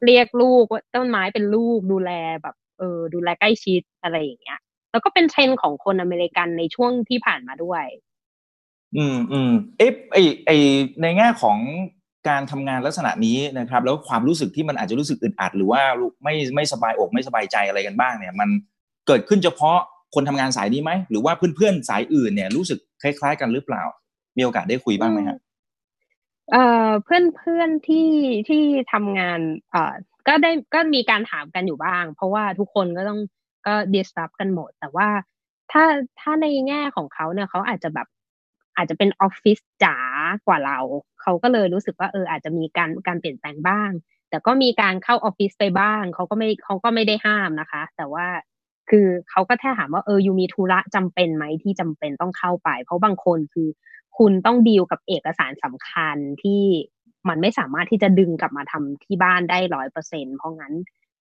[0.04, 2.10] เรียกลูกว่าต้นไม้เป็นลูกดูแล
[2.42, 4.58] แบบเออดูแลใกล้ชิดอะไรอย่างเงี้ย
[4.90, 7.84] แล้วก็เป็นเทรนด์ของคนอเมริกันในช่วงที่ผ่านมาด้วย
[8.96, 10.50] อืมอืมเอ๊ะไอไอ
[11.02, 11.58] ในแง่ของ
[12.28, 15.82] การทำงานลักษณะนี้นะครับ แล้วความรู้สึกที่มันอาจจะรู้สึกอึดอัด หรือว่า
[16.24, 18.48] ไม่ไม่สบายอกไม่สบายใจอะไรกันบ้างเนี่ย มัน
[19.06, 19.78] เกิดขึ้นเฉพาะ
[20.14, 23.82] คนทำงานสายนี้ไหมหรือว่าเพื่อนๆสายอื่นเนี่ยรู้สึกคล้าย ๆ กันหรือเปล่า
[24.36, 25.38] มีโอกาสได้คุยบ้างไหมครับ
[26.52, 28.10] เอ่อเพื่อนเพื่อนที่
[28.48, 29.94] ที่ทำงานเอ่อ
[30.28, 33.20] ก็ได้ก็มีการถามกันอยู่บ้าง เพราะว่าทุกคนก็ต้อง
[33.66, 35.08] ก็ดิสรับกันหมด แต่ว่า
[35.72, 35.84] ถ้า
[36.20, 38.08] ถ้าในแง่ของเขาเนี่ยเขาอาจจะแบบ
[38.76, 39.96] อาจจะเป็นออฟฟิศจ๋า
[40.46, 40.78] กว่าเรา
[41.22, 43.90] เขาก็เลยรู้สึกว่าเอออาจจะมีการการเปลี่ยนแปลงบ้าง
[44.30, 48.26] แต่ก็มีการเข้าออฟฟิศไปบ้างเขาก็ไม่เขาก็ไม่ได้ห้ามนะคะ แต่ว่า
[48.90, 53.68] คือเขาก็แค่ถามว่าเออ you มีธุระจำเป็นไหมที่จำเป็นต้องเข้าไป เพราะบางคนคือ
[54.18, 56.62] คุณต้องดีลกับเอกสารสำคัญที่
[57.28, 60.74] มันไม่สามารถที่จะดึงกลับมาทำที่บ้านได้ร้อยเปอร์เซ็นเพราะงั้น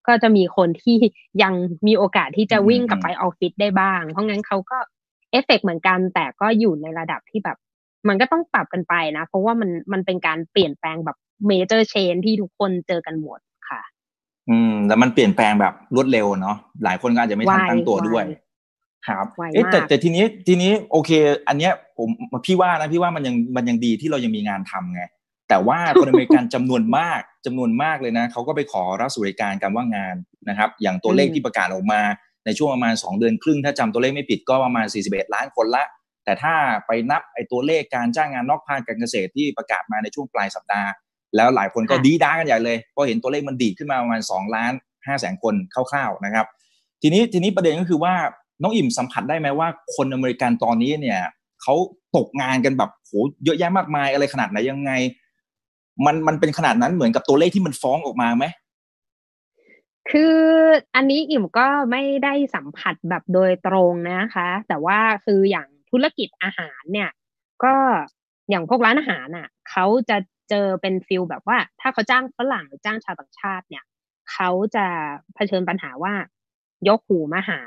[0.07, 0.97] ก็จะมีคนที่
[1.43, 1.53] ยัง
[1.87, 4.77] มีโอกาสที่จะวิ่งกลับไปออฟฟิศได้บ้าง เพราะงั้นเขาก็
[5.31, 7.57] เอฟเฟกเหมือนกันแต่ก็อยู่ในระดับที่แบบ
[8.07, 13.54] มันก็ต้องปรับกันไปนะ เพราะว่ามันมันเป็นการเปลี่ยนแปลงแบบเมเจอร์เชนที่ทุกคนเจอกันหมดค่ะ
[14.49, 18.25] อืมแล้วมันเปลี่ยนแปลงแบบรวดเร็วเนาะหลายคนก็อาจจะไม่ทันตั้งตัวด้วย
[19.07, 21.11] ครับเอ๊ะแต่แต่ทีนี้ทีนี้โอเค
[21.47, 22.09] อันเนี้ยผม
[22.45, 25.03] พี่ว่านะพี่ว่ามันยังมันยังดีที่เรายังมีงานทำไง
[25.49, 30.15] แต่ว่าคนอเมริกันจำนวนมากจำนวนมากเลยนะเขาก็ไปขอรับสวัสดิการการว่างงาน
[30.49, 32.01] นะครับ อย่างตัวเลขที่ประกาศออกมา
[32.45, 35.83] ในช่วงประมาณ 2 เดือนครึ่ง ถ้าจำตัวเลขไม่ผิดก็ประมาณ 41 ล้านคนละ
[36.25, 36.55] แต่ถ้า
[36.87, 40.89] ไปนับไอ้ตัวเลขการจ้างงานนอกภาคการเกษตรที่ประกาศมาในช่วงปลายสัปดาห์
[41.35, 46.45] แล้วหลายคนก็ดีด้ากันใหญ่เลยเพราะเห็นตัวเลขมันดีดขึ้นมาประมาณ2ล้าน5แสนคนคร่าวๆนะครับ
[47.01, 48.13] ทีนี้ทีนี้ประเด็นก็คือว่า
[48.61, 51.21] น้องอิ่มสัมผัสได้ไหมว่าคนอเมริกันตอนนี้เนี่ย
[51.61, 51.75] เขา
[52.15, 53.11] ตกงานกันแบบโห
[53.45, 54.91] เยอะแยะมากมายอะไรขนาดไหนยังไง
[56.05, 58.45] มันมันเป็นขนาดนั้นเหมือนกับตัวเลขที่มันฟ้องออกมาไหม
[60.11, 60.39] คือ
[60.95, 67.09] อันนี้อิ่มก็ไม่ได้สัมผัสแบบโดยตรงนะคะ แต่ว่าคืออย่างธุรกิจอาหารเนี่ย
[67.63, 67.75] ก็
[68.49, 70.17] อย่างพวกร้านอาหารอะเขาจะ
[70.49, 73.83] เจอเป็น feel แบบว่า ถ้าเขาจ้างฝรั่งหรือจ้างชาวต่างชาติเนี่ย
[74.31, 74.85] เขาจะ
[75.35, 76.13] เผชิญปัญหาว่า
[76.87, 77.59] ยกหูมาหา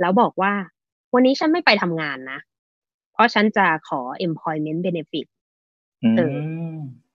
[0.00, 0.52] แล้วบอกว่า
[1.14, 2.38] วันนี้ฉันไม่ไปทำงานนะ
[3.12, 5.26] เพราะฉันจะขอ unemployment benefit
[6.16, 6.36] เออ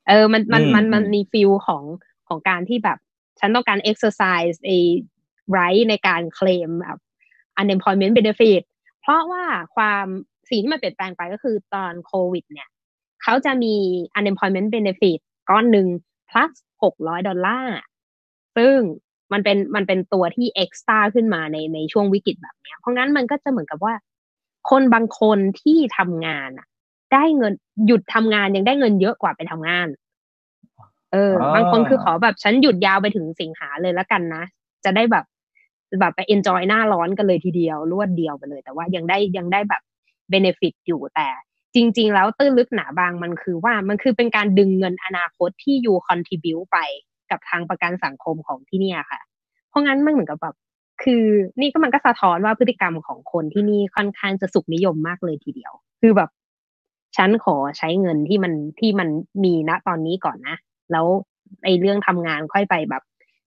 [0.07, 1.83] เออมันมันมันมันมี feel ของ
[2.27, 2.97] ของการที่แบบ
[3.39, 4.77] ฉันต้องการ exercise ไอ้
[5.57, 6.97] right ในการเคลมแบบ
[7.61, 8.61] unemployment benefit
[9.01, 9.43] เพราะว่า
[9.75, 10.05] ความ
[10.49, 12.69] สิ่งที่มันเปลี่ยนแปลงไปก็คือตอนโควิด เนี่ย
[13.23, 13.75] เขาจะมี
[14.17, 15.87] unemployment benefit ก้อนหนึ่ง
[16.29, 16.51] plus
[16.83, 17.75] หกร้อยดอลลาร์
[18.57, 18.77] ซึ่ง
[19.33, 23.93] มันเป็นมันเป็นตัวที่ extra ขึ้นมาในในช่วงวิกฤตแบบนี้เพราะงั้นมันก็จะเหมือนกับว่า
[24.69, 26.67] คนบางคนที่ทำงานอะ
[27.13, 27.53] ได้เงิน
[27.87, 29.87] หยุดทำงานยังได้เงินเยอะกว่าไปทำงาน
[31.11, 34.43] เออ บางคนคือขอแบบฉันหยุดยาวไปถึงสิงหาเลยแล้วกันนะ
[34.85, 35.25] จะได้แบบ
[35.99, 39.81] แบบไป enjoy หน้าร้อนกันเลยทีเดียวรวดเดียวไปเลย แต่ว่ายังได้ยังได้แบบ
[40.29, 41.27] benefit อยู่แต่
[41.75, 46.77] จริง ๆ แล้วตื้นลึกหนาบางมันคือว่ามันคือเป็นการดึงเงินอนาคตที่ you contribute ไป
[47.31, 49.21] กับทางประกันสังคมของที่เนี่ยค่ะ
[49.69, 50.55] เพราะงั้นมันเหมือนกับแบบ
[51.03, 51.23] คือ
[51.61, 56.29] นี่ก็มันก็สะท้อนว่าพฤติกรรมของคนที่นี่ค่อนข้างจะสุขนิยมมากเลยทีเดียว คือแบบ
[57.17, 59.09] ฉันขอใช้เงินที่มันที่มัน
[59.43, 60.57] มีณตอนนี้ก่อนนะ
[60.91, 61.05] แล้ว
[61.63, 63.03] ไอ้เรื่องทำงานค่อยไปแบบ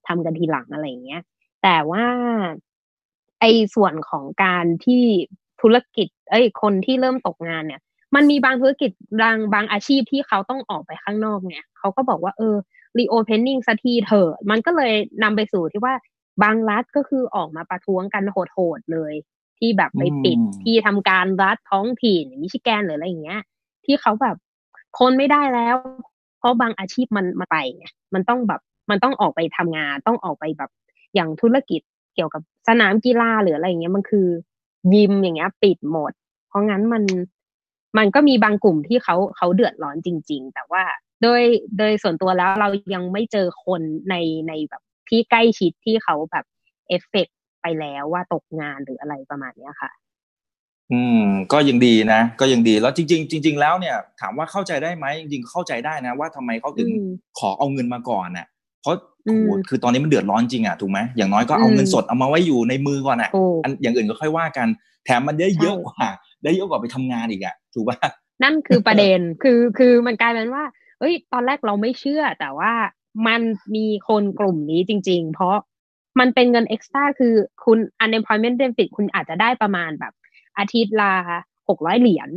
[0.06, 1.22] ทำกันทีหลังอะไรอย่างเงี้ย
[1.62, 2.04] แต่ว่า
[3.40, 5.02] ไอ้ส่วนของการที่
[5.60, 7.80] ธุรกิจ เอ้ย คนที่เริ่มตกงานเนี่ย
[8.14, 8.90] มันมีบางธุรกิจ
[9.22, 12.56] บางบางอาชีพที่เขาต้องออกไปข้างนอกเนี่ยเขาก็บอกว่าเออ
[12.98, 14.92] รีโอเพนนิ่งสักทีเถอะมันก็เลย
[15.22, 15.94] นำไปสู่ที่ว่า
[16.42, 19.14] บางรัฐก็คือออกมาประท้วงกันโหดๆเลย
[19.58, 23.42] ที่แบบไปปิดที่ทำการรัฐท้องถิ่นมิชิแกนหรืออะไรอย่างเงี้ย
[23.84, 24.36] ที่เขาแบบ
[24.96, 25.76] ทนไม่ได้แล้ว
[26.38, 30.70] เพราะบางอาชีพมันมาไปไงมันต้องแบบมันต้องออกไปทำงาน ต้องออกไปแบบ
[31.14, 31.80] อย่างธุรกิจ
[32.14, 34.28] เกี่ยวกับสนามกีฬาหรืออะไรอย่างเงี้ยมันคือ
[34.94, 36.12] ยิมอย่างเงี้ย ปิดหมด
[36.48, 37.02] เพราะงั้นมัน
[37.98, 40.82] มันก็มีบางกลุ่มที่เขาเขาเดือดร้อนจริง ๆ แต่ว่า
[41.22, 41.42] โดย
[41.78, 43.80] โดยส่วนตัวแล้วเรายังไม่เจอคน
[44.10, 44.14] ใน
[44.48, 46.44] ในแบบที่ใกล้ชิดที่เขาแบบ
[46.88, 47.26] เอฟเฟก
[47.62, 49.90] ไปแล้วว่าตกงานหรืออะไรประมาณนี้ค่ะ
[50.92, 56.88] อืม ก็ยังดีนะ ก็ยังดีแล้วจริง ๆ จริง ๆ แล้วเนี่ย ถามว่าเข้าใจได้ไหมจริงๆเข้าใจได้นะ ว่าทำไมเขาถึง
[57.38, 58.46] ขอเอาเงินมาก่อนน่ะ
[58.82, 59.36] เพราะโอ้
[59.68, 63.30] คือตอนนี้มันเดือดร้อนจริงอะถูกไหมอย่างน้อยก็เอาเงินสดเอามาไว้อยู่ในมือก่อนอะ
[63.64, 64.68] อันอย่างอื่นก็ค่อยว่ากัน
[65.04, 66.06] แถมมันได้เยอะกว่า
[66.46, 67.98] ได้เยอะกว่าไปทำงานอีกอะถูกป่ะ
[68.42, 70.64] นั่นคือประเด็นคือคือมันกลายเป็นว่า
[71.00, 72.72] เอ้ย ตอนแรกเราไม่เชื่อ แต่ว่า
[73.26, 73.40] มัน
[73.76, 75.56] มีคนกลุ่มนี้จริง ๆ เพราะ
[76.20, 80.12] มันเป็นเงินเอ็กซ์ต้าคือคุณ unemployment benefit คุณอาจจะได้ประมาณแบบ
[80.58, 81.12] อาทิตย์ละ
[81.68, 82.28] หกร้อยเหรียญ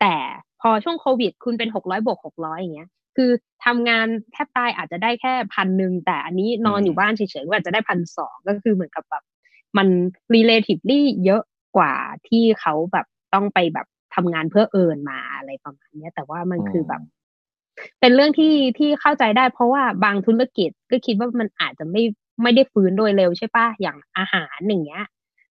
[0.00, 0.16] แต่
[0.60, 3.30] พอช่วงโควิด คุณเป็นหกร้อยบวกหกร้อยอย่างเงี้ย คือ
[3.64, 9.24] ทำงานแทบตายอาจจะได้แค่พันหนึ่งแต่อันนี้นอนอยู่บ้านเฉยๆก็อาจจะได้พันสองก็คือเหมือนกับแบบ
[9.76, 9.88] มัน
[10.34, 11.42] relatively เยอะ
[11.76, 11.94] กว่า
[12.28, 17.02] ที่เขาแบบ ต้องไปแบบทำงานเพื่อเอินมาอะไรประมาณนี้แต่ว่ามันคือแบบ
[18.00, 22.02] เป็นเรื่องที่ที่เข้าใจได้ เพราะว่าบางธุรกิจก็คิดว่ามันอาจจะไม่
[22.42, 25.04] ไม่ได้ฟื้นโดยเร็วใช่ปะอย่างอาหารอย่างเงี้ย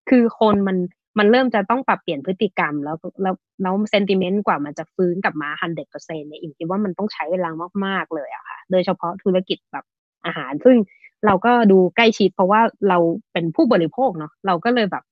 [0.10, 0.78] คือคนมัน
[1.18, 7.50] มันเริ่มจะต้องปรับเปลี่ยนพฤติกรรมแล้วแล้วแล้วเซนติเมนต์กว่ามันจะฟื้นกลับมาฮันเด็ดเปอร์เซ็นต์เนี่ยอิมคิดว่ามันต้องใช้เวลา
[7.86, 9.86] มาก ๆ เลยอะค่ะ โดยเฉพาะธุรกิจแบบ
[10.26, 10.78] อาหาร ซึ่ง
[11.26, 12.98] เราก็ดูใกล้ชิดเพราะว่าเรา
[13.34, 15.04] เป็นผู้บริโภคเนาะเราก็เลยแบบ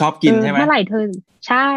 [0.00, 1.04] ชอบกินใช่ไหมเมื่อไหร่เธอ
[1.48, 1.70] ใช่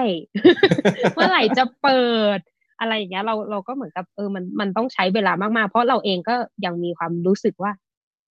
[1.16, 2.06] เมื่อไหร่จะเปิ
[2.38, 2.40] ด
[2.80, 7.72] อะไรอย่างเงี้ยเราเราก็เหมือนกับเออมันมันต้องใช้เวลามากๆ เพราะเราเองก็ยังมีความรู้สึกว่า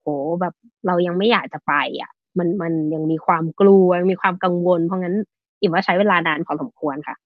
[0.03, 0.09] โห
[0.41, 0.55] แบบ
[0.87, 5.17] เรายังไม่อยากจะไป อะ มันมันยังมีความกลัวมีความกังวล เพราะงั้น
[5.61, 7.17] อิมว่าใช้เวลานานพอสมควรค่ะ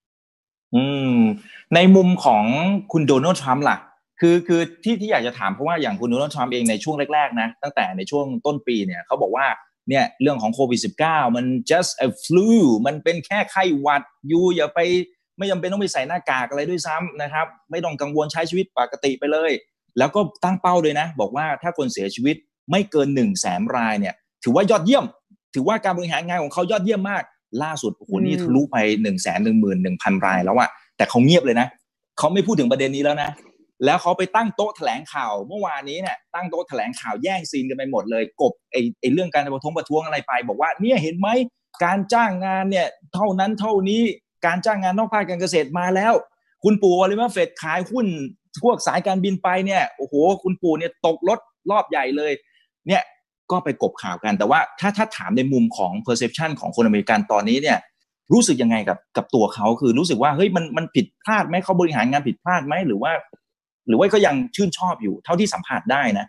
[0.74, 1.16] อืม
[1.74, 2.44] ในมุมของ
[2.92, 3.78] คุณโดนัลด์ทรัมป์ล่ะ
[4.20, 9.46] คือคือที่ที่อยากจะถามเพราะว่าอย่างคุณโดนัลด์ทรัมป์เองในช่วงแรกๆนะตั้งแต่ในช่วงต้นปีเนี่ยเขาบอกว่า
[9.88, 12.50] เนี่ยเรื่องของโควิด -19 มัน just a flu
[12.86, 14.80] มันเป็นแค่ไข้หวัดยูอย่าไป
[15.38, 19.52] ไม่จาเป็นต้องไปใส่หน้ากากอะไรด้วยซ้ำนะครับ ไม่ต้องกังวลใช้ชีวิตปกติไปเลย
[19.98, 22.36] แล้วก็ตั้งเป้าเลยนะ บอกว่าถ้าคนเสียชีวิต
[22.70, 25.04] ไม่เกินหนึ่งแสนรายเนี่ย ถือว่ายอดเยี่ยม
[25.54, 27.22] ถือว่าการบริหารงานของเขายอดเยี่ยมมาก
[27.62, 31.66] ล่าสุดโอ้โหนี่ทะลุไปหนึ่งแสนหนึ่งหมื่นหนึ่งพันรายแล้วอะแต่เขาเงียบเลยนะ
[32.18, 33.30] เขาไม่พูดถึงประเด็นนี้แล้วนะ
[33.84, 41.28] แล้วเขาไปตั้งโต๊ะแถลงข่าวเมื่อวานนี้เนี่ยตั้งโต๊ะแถลงข่าวแย่งซีนกันไปหมดเลย กบไอ้ไอ้เรื่องการประท้วงประท้วงอะไรไป บอกว่าเนี่ยเห็นไหม
[41.84, 44.02] การจ้างงานเนี่ยเท่านั้นเท่านี้
[44.46, 46.12] การจ้างงานนอกภาคการเกษตรมาแล้ว
[46.64, 48.06] คุณปู่วอลเลย์เฟดขายหุ้น
[48.64, 51.38] พวกสายการบินไปเนี่ยโอ้โหคุณปู่เนี่ยตกรถ
[51.70, 52.32] รอบใหญ่เลย
[52.88, 53.02] เนี่ย
[53.50, 57.78] ก็ไปกบข่าวกัน แต่ว่าถ้าถ้าถามในมุมของ perception ของคนอเมริกันตอนนี้เนี่ย
[58.32, 63.12] รู้สึกยังไงกับกับตัวเขาคือรู้สึกว่าเฮ้ยมันมันผิดพลาดไหมเขาบริหารงานผิดพลาดไหมหรือว่า
[63.86, 66.26] หรือว่าก็ยังชื่นชอบอยู่เท่าที่สัมผัสได้นะ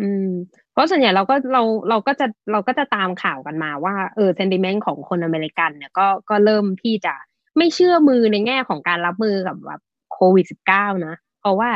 [0.00, 0.30] อืม
[0.72, 7.14] เพราะส่วนใหญ่เราก็เราเราก็จะเราก็จะตามข่าวกันมาว่าเออ sentiment ของคนอเมริกันเนี่ยก็ก็เริ่มที่จะ
[7.58, 9.80] ไม่เชื่อมือในแง่ของการรับมือกับแบบ
[10.12, 11.70] โควิด -19 นะ เพราะว่า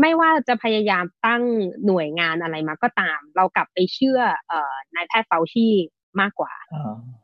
[0.00, 1.42] ไม่ว่าจะพยายามตั้ง
[1.86, 5.68] หน่วยงานอะไรมาก็ตาม เรากลับไปเชื่อเอ่อนายแพทย์เฟาชี
[6.20, 6.52] มากกว่า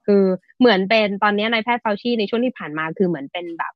[0.06, 0.24] คือ
[0.58, 3.72] เหมือนเป็นตอนนี้นายแพทย์เฟาชีในช่วงที่ผ่านมาคือเหมือนเป็นแบบ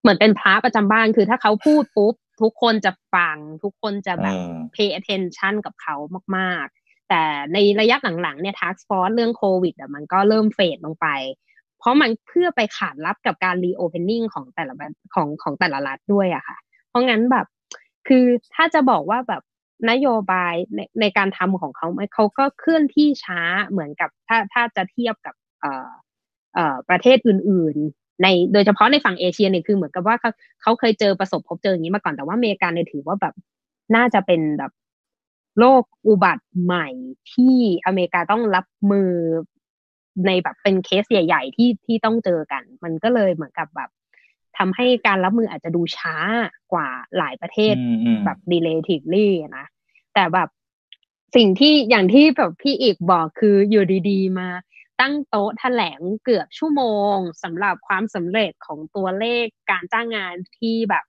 [0.00, 4.36] เหมือนเป็นพระประจำบ้านคือถ้าเขาพูดปุ๊บ ทุกคนจะฟัง ทุกคนจะแบบ
[4.74, 5.96] pay attention กับเขา
[6.36, 11.08] มากๆ แต่ในระยะหลังๆเนี่ย task force เรื่องโควิดอะมันก็เริ่มเฟดลงไป
[11.78, 14.74] เพราะมันเพื่อไปขาดรับกับการรีโอเพนนิ่งของแต่ละ
[15.14, 17.46] ของของแต่ละรัฐด้วยอะค่ะ เพราะงั้นแบบ
[18.08, 19.42] คือถ้าจะบอกว่าแบบ
[19.90, 25.90] นโยบายในในการทำของเขาเขาก็เคลื่อนที่ช้าเหมือนกับถ้าถ้าจะเทียบกับเอ่อ
[26.54, 30.30] เอ่อประเทศอื่นๆ ในโดยเฉพาะในฝั่งเอเชียเนี่ยคือเหมือนกับว่าเขา
[30.62, 33.34] เขาเคยเจอประสบพบเจออย่างนี้มาก่อนแต่ว่าอเมริกาเนี่ยถือว่าแบบ
[33.96, 34.72] น่าจะเป็นแบบ
[35.58, 36.88] โรคอุบัติใหม่
[37.32, 37.56] ที่
[37.86, 39.10] อเมริกาต้องรับมือ
[40.26, 43.90] ในแบบเป็นเคสใหญ่ ๆ ที่ที่ต้องเจอกัน มันก็เลยเหมือนกับแบบ
[44.58, 46.16] ทำให้การรับมืออาจจะดูช้า
[46.72, 47.74] กว่าหลายประเทศ
[48.24, 49.66] แบบ relatively นะ
[50.14, 50.48] แต่แบบ
[51.36, 54.48] สิ่งที่อย่างที่แบบพี่อีกบอกคืออยู่ดีๆ มา
[55.00, 56.82] ตั้งโต๊ะแถลงเกือบชั่วโม
[57.14, 61.04] งสำหรับความสำเร็จของตัวเลขการจ้างงานที่แบบ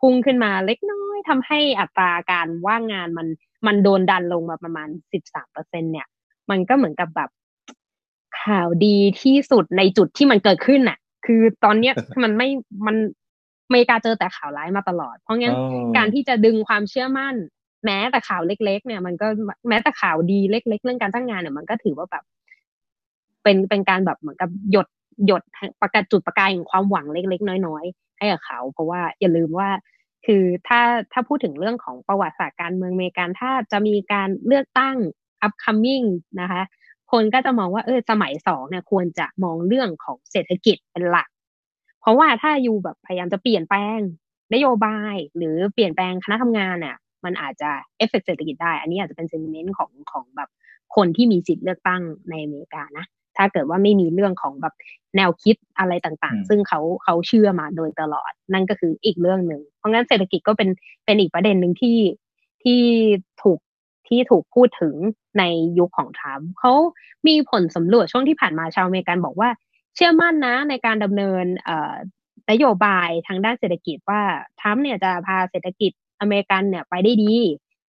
[0.00, 3.28] พุ่งขึ้นมาเล็กน้อยทำให้อัตราการว่างงานมัน
[3.66, 6.06] มันโดนดันลงมาประมาณสิบสามเปอร์เซ็นเนี่ย
[6.50, 7.30] มันก็เหมือนกับแบบ
[8.42, 12.48] ข่าวดีที่สุดในจุดที่มันเกิดขึ้นน่ะ คือตอนเนี้ยมันไม่
[12.86, 12.96] มัน
[13.66, 15.56] อเมริกาเจอแต่ข่าวร้ายมาตลอด เพราะงั้น
[15.96, 17.34] การที่จะดึงความเชื่อมั่น
[17.84, 19.26] แม้แต่ข่าวเล็ก ๆ เนี่ย มันก็
[19.68, 22.24] แม้แต่ข่าวดีเล็ก ๆ เรื่องการจ้างงานเนี่ยมันก็ถือว่าแบบ
[23.44, 24.88] เป็นเป็นการแบบเหมือนกับหยด
[25.26, 25.42] หยด
[25.80, 29.68] ประกาศจุดประกายของความหวังเล็ก ๆ น้อย ๆ ให้กับเขา เพราะว่าอย่าลืมว่า
[30.26, 30.80] คือถ้า
[31.12, 34.96] ถ้าพูดถึงเรื่องของประวัติศาสตร์การเมืองอเมริกันถ้าจะมีการเลือกตั้ง
[35.46, 36.06] upcoming
[36.40, 36.62] นะคะ
[37.12, 41.28] คนก็จะมองว่าเออสมัยสองเนี่ยควรจะมองเรื่องของเศรษฐกิจเป็นหลัก
[42.00, 44.00] เพราะว่าถ้าอยู่แบบพยายามจะเปลี่ยนแปลง
[44.54, 50.50] นโยบาย หรือเปลี่ยนแปลงคณะทำงานเนี่ยมันอาจจะเอฟเฟกเศรษฐกิจได้ อันนี้อาจจะเป็นเซนิเมนต์ของของแบบ
[50.96, 53.04] คนที่มีสิทธิ์เลือกตั้งในอเมริกานะ
[53.36, 54.74] ถ้าเกิดว่าไม่มีเรื่องของแบบ
[55.16, 60.68] แนวคิดอะไรต่างๆ ซึ่งเขาเขาเชื่อมาโดยตลอด นั่นก็คืออีกเรื่องหนึ่งเพราะงั้นเศรษฐกิจก็เป็น
[61.04, 61.98] เป็นอีกประเด็นหนึ่งที่
[62.62, 62.80] ที่
[63.42, 63.58] ถูก
[64.08, 64.94] ที่ถูกพูดถึง
[65.38, 65.44] ใน
[65.78, 66.72] ยุคของทรัมป์เขา
[67.26, 69.48] มีผลสำรวจช่วงที่ผ่านมาชาวอเมริกันบอกว่า
[69.94, 71.44] เชื่อมั่นนะในการดำเนิน
[72.50, 74.22] นโยบายทางด้านเศรษฐกิจว่า
[74.60, 77.34] ทรัมป์เนี่ยจะพาเศรษฐกิจอเมริกันเนี่ยไปได้ดี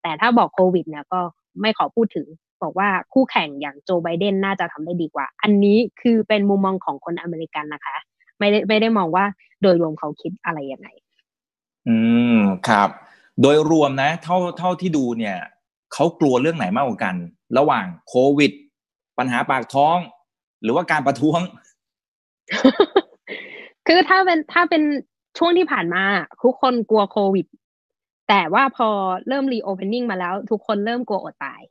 [0.02, 1.22] แต่ถ้าบอกโควิดเนี่ยก็
[1.62, 2.28] ไม่ขอพูดถึง
[2.66, 7.96] บอกว่าคู่แข่งอย่างโจไบเดนน่าจะทำได้ดีกว่า อันนี้คือเป็นมุมมองของคนอเมริกันนะคะ
[8.40, 9.26] ไม่ได้ไม่ได้มองว่า
[9.62, 10.88] โดยรวมเขาคิดอะไรยังไง
[11.88, 11.98] อื
[12.38, 12.90] มครับ
[13.42, 15.38] โดยรวมนะ เท่าเท่าที่ดูเนี่ย
[15.94, 17.16] เขากลัวเรื่องไหนมากกว่ากัน
[17.58, 18.52] ระหว่างโควิด
[19.18, 19.98] ปัญหาปากท้อง
[20.64, 21.40] หรือว่าการประท้วง
[23.88, 24.84] คือถ้าเป็นถ้าเป็น
[25.38, 26.04] ช่วงที่ผ่านมา
[26.44, 27.46] ทุกคนกลัวโควิด
[28.30, 28.90] แต่ว่าพอ
[29.28, 31.62] เริ่ม reopening มาแล้ว ทุกคนเริ่มกลัวอดตาย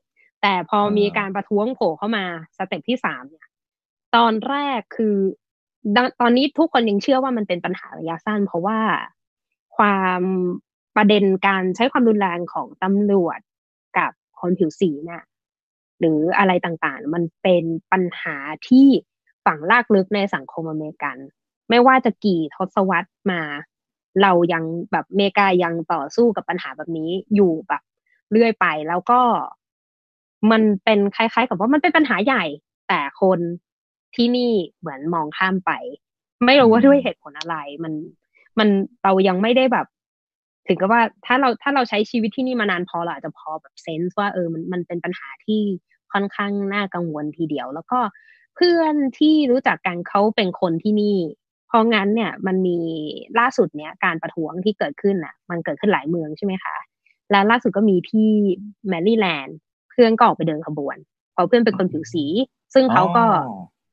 [0.47, 2.25] แต่พอมีการประท้วงโผล่เข้ามา
[2.57, 3.47] step ที่สามเนี่ย
[4.17, 5.17] ตอนแรกคือ
[6.21, 8.81] ตอนนี้ทุกคนยังเชื่อว่ามันเป็นปัญหาระยะสั้น เพราะว่า
[9.77, 10.21] ความ
[10.97, 13.41] ประเด็นการใช้ความรุนแรงของตำรวจ
[13.99, 15.23] กับคนผิวสีเนี่ย
[15.99, 18.37] หรืออะไรต่างๆ มันเป็นปัญหา
[18.69, 18.87] ที่
[19.47, 21.17] ฝังลากลึกในสังคมอเมริกัน
[21.71, 23.43] ไม่ว่าจะกี่ทศวรรษมา
[24.23, 27.83] เรายังแบบเมกายังต่อสู้กับปัญหาแบบนี้อยู่แบบ
[28.33, 29.21] เรื่อยไป แล้วก็
[30.51, 32.45] มันเป็นคล้ายๆ กับว่ามันเป็นปัญหาใหญ่
[32.89, 33.41] แต่คน
[34.15, 35.71] ที่นี่เหมือนมองข้ามไป
[36.45, 37.93] ไม่รู้ว่าด้วยเหตุผลอะไร มัน
[38.59, 38.69] มัน
[39.05, 39.87] เรายังไม่ได้แบบ
[40.69, 45.61] ถึงกับว่าถ้าเราถ้าเราใช้ชีวิตที่นี่มานานพอเราอาจจะพอแบบเซนส์ว่าเออมันมันเป็นปัญหาที่
[46.13, 47.99] ค่อนข้างน่ากังวลทีเดียว แล้วก็
[48.57, 51.19] เพื่อนที่รู้จักกันเขาเป็นคนที่นี่
[51.69, 52.79] เพราะงั้นเนี่ย มันมี
[53.39, 56.77] ล่าสุดเนี่ยการประท้วงที่เกิดขึ้นอะ มันเกิดขึ้นหลายเมืองใช่ไหมคะ
[57.31, 58.31] และล่าสุดก็มีที่
[58.89, 59.57] แมรี่แลนด์
[59.95, 60.97] เพื่อนก็ออกไปเดินขบวน
[61.33, 62.25] เพราะเพื่อนเป็นคนผิวสี
[62.75, 63.25] ซึ่งเขาก็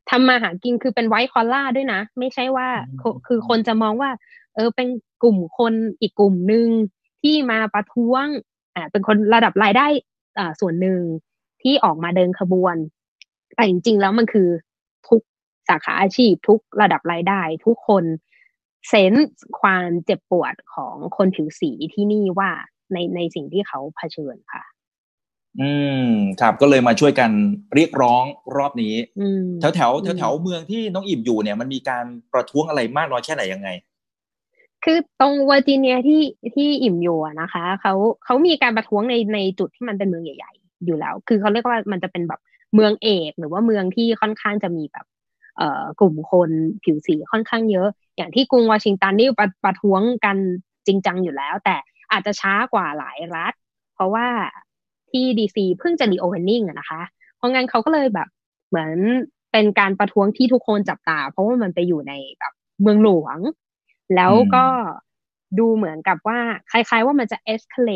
[0.10, 2.68] ทำมาหากินคือเป็นไวท์คอลล่าด้วยนะ ไม่ใช่ว่า
[3.28, 4.12] คือคนจะมองว่า
[4.56, 4.88] เออเป็น
[5.24, 6.68] กลุ่มคนอีกกลุ่มหนึ่ง
[7.22, 8.26] ที่มาประท้วง
[8.76, 9.88] อ่าเป็นคนระดับรายได้
[10.40, 11.00] อ่าส่วนหนึ่ง
[11.62, 12.76] ที่ออกมาเดินขบวน
[13.56, 14.48] แต่จริง ๆ แล้วมันคือ
[15.08, 15.22] ทุก
[15.70, 18.04] สาขาอาชีพทุกระดับรายได้ ทุกคน
[18.90, 19.28] เซนส์
[19.62, 22.52] ความเจ็บปวดของคนผิวสีที่นี่ว่า
[22.94, 24.64] ในในสิ่งที่เขาเผชิญค่ะ
[25.60, 25.72] อื
[26.04, 26.08] ม
[26.42, 27.32] ครับก็เลยมาช่วยกัน
[27.76, 28.24] เรียกร้อง
[28.58, 28.96] รอบนี้
[29.60, 33.70] แถวแถวแถวแถวเมืองที่น้องอิ่มอยู่เนี่ยมันมีการประท้วงอะไรมากน้อยแค่ไหนยังไง
[34.84, 36.22] คือตรงเวอร์จิเนียที่
[36.56, 37.94] ที่อิ่มอยู่นะคะเขา
[38.26, 42.42] เขามีการประท้วงในในจุดที่มันเป็นเมืองใหญ่ๆ อยู่แล้ว คือเขาเรียกว่ามันจะเป็นแบบ
[42.76, 45.06] เมืองเอกหรือว่าเมืองที่ค่อนข้างจะมีแบบ
[45.58, 46.50] เอ่อกลุ่มคน
[46.84, 47.88] ผิวสีค่อนข้างเยอะ
[48.18, 50.38] อย่างที่กรุงวอชิงตันนี่ประประท้วงกัน
[50.88, 51.76] จริงจังอยู่แล้ว แต่
[52.12, 53.54] อาจจะช้ากว่าหลายรัฐ
[53.96, 54.28] เพราะว่า
[55.12, 57.02] ที่ดีซีเพิ่งจะ reopening อะนะคะ
[57.38, 58.28] เพราะงั้นเขาก็เลยแบบ
[58.70, 58.92] เหมือน
[59.52, 63.38] เป็นการประท้วงที่ทุกคนจับตา เพราะว่ามันไปอยู่ในแบบเมืองหลวง
[64.16, 64.66] แล้วก็
[65.60, 66.40] ดูเหมือนกับว่า
[66.72, 67.92] คล้ายๆว่ามันจะ escalate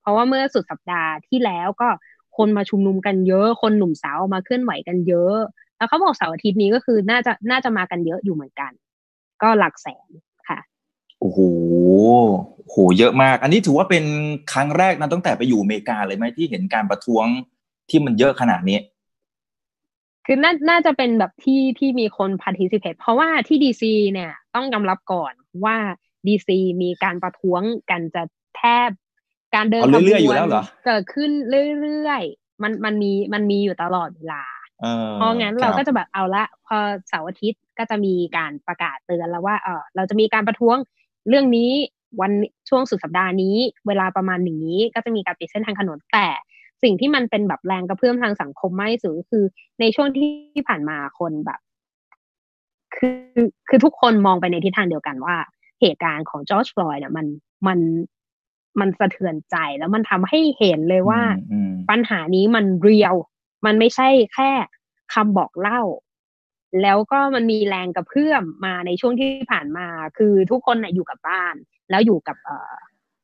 [0.00, 1.88] เพราะว่าเมื่อสุดสัปดาห์ที่แล้วก็
[2.36, 5.36] คนมาชุมนุมกันเยอะ คนหนุ่มสาวมาเคลื่อนไหวกันเยอะ
[5.76, 8.72] แล้วเขาบอกเสาร์อาทิตย์นี้ก็คือน่าจะน่าจะมากันเยอะอยู่เหมือนกัน
[9.42, 10.08] ก็หลักแสน
[11.22, 11.40] โอ้โห
[12.70, 14.04] โห เยอะมาก อันนี้ถือว่าเป็น
[14.52, 17.26] ครั้งแรกนะตั้งแต่ไปอยู่อเมริกาเลยไหมที่เห็นการประท้วง
[17.90, 18.78] ที่มันเยอะขนาดนี้
[20.26, 25.32] คือน่าน่าจะเป็นแบบที่ที่มีคน participate เพราะว่าที่ดีซีเนี่ย ต้องยอมรับก่อน
[25.64, 25.76] ว่า
[26.26, 28.22] ดีซีมีการประท้วงกันจะ
[28.56, 28.90] แทบ
[29.54, 30.36] การเดินขบวน
[30.86, 31.30] เกิดขึ้น
[31.80, 34.42] เรื่อยๆมันมันมีมันมีอยู่ตลอดเวลา
[35.14, 36.76] เพราะงั้นเราก็จะแบบเอาละ พอ
[37.08, 40.76] เสาร์อาทิตย์ก็จะมีการประกาศเตือนแล้วว่าเออเราจะมีการประท้วง
[41.28, 41.70] เรื่องนี้
[42.20, 42.32] วัน
[42.68, 43.56] ช่วงสุดสัปดาห์นี้
[43.86, 46.26] เวลาประมาณหนึ่งนี้ ก็จะมีการปิดเส้นทางถนนแต่
[46.82, 49.44] สิ่งที่มันเป็นแบบแรงกระเพื่อมทางสังคมมากที่สุดคือ
[49.80, 51.60] ในช่วงที่ผ่านมาคนแบบ
[52.96, 53.16] คือ
[53.68, 55.36] คือทุกคนมองไปในทิศทางเดียวกันว่า
[55.80, 57.26] เหตุการณ์ของจอร์จฟลอยด์เนี่ยมัน
[57.66, 57.78] มัน
[58.80, 61.20] มันสะเทือนใจแล้วมันทำให้เห็นเลยว่า
[61.52, 63.14] อืมปัญหานี้มัน real
[63.64, 64.50] มันไม่ใช่แค่
[65.14, 65.80] คำบอกเล่า
[66.82, 69.86] แล้วก็มันมีแรงกระเพื่อมมาในช่วงที่ผ่านมา
[70.18, 71.54] คือทุกคนนะอยู่กับบ้าน
[71.90, 72.36] แล้วอยู่กับ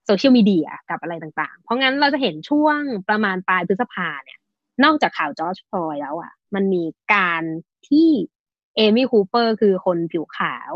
[0.06, 4.38] โซเชียลมีเดียกับอะไรต่างๆ เพราะงั้นเราจะเห็นช่วงประมาณปลายพฤษภาเนี่ย
[4.84, 6.84] นอกจากข่าวจอร์จฟลอยด์แล้วอะ มันมี
[7.14, 7.42] การ
[7.88, 8.08] ที่
[8.76, 10.72] เอมี่คูเปอร์คือคนผิวขาว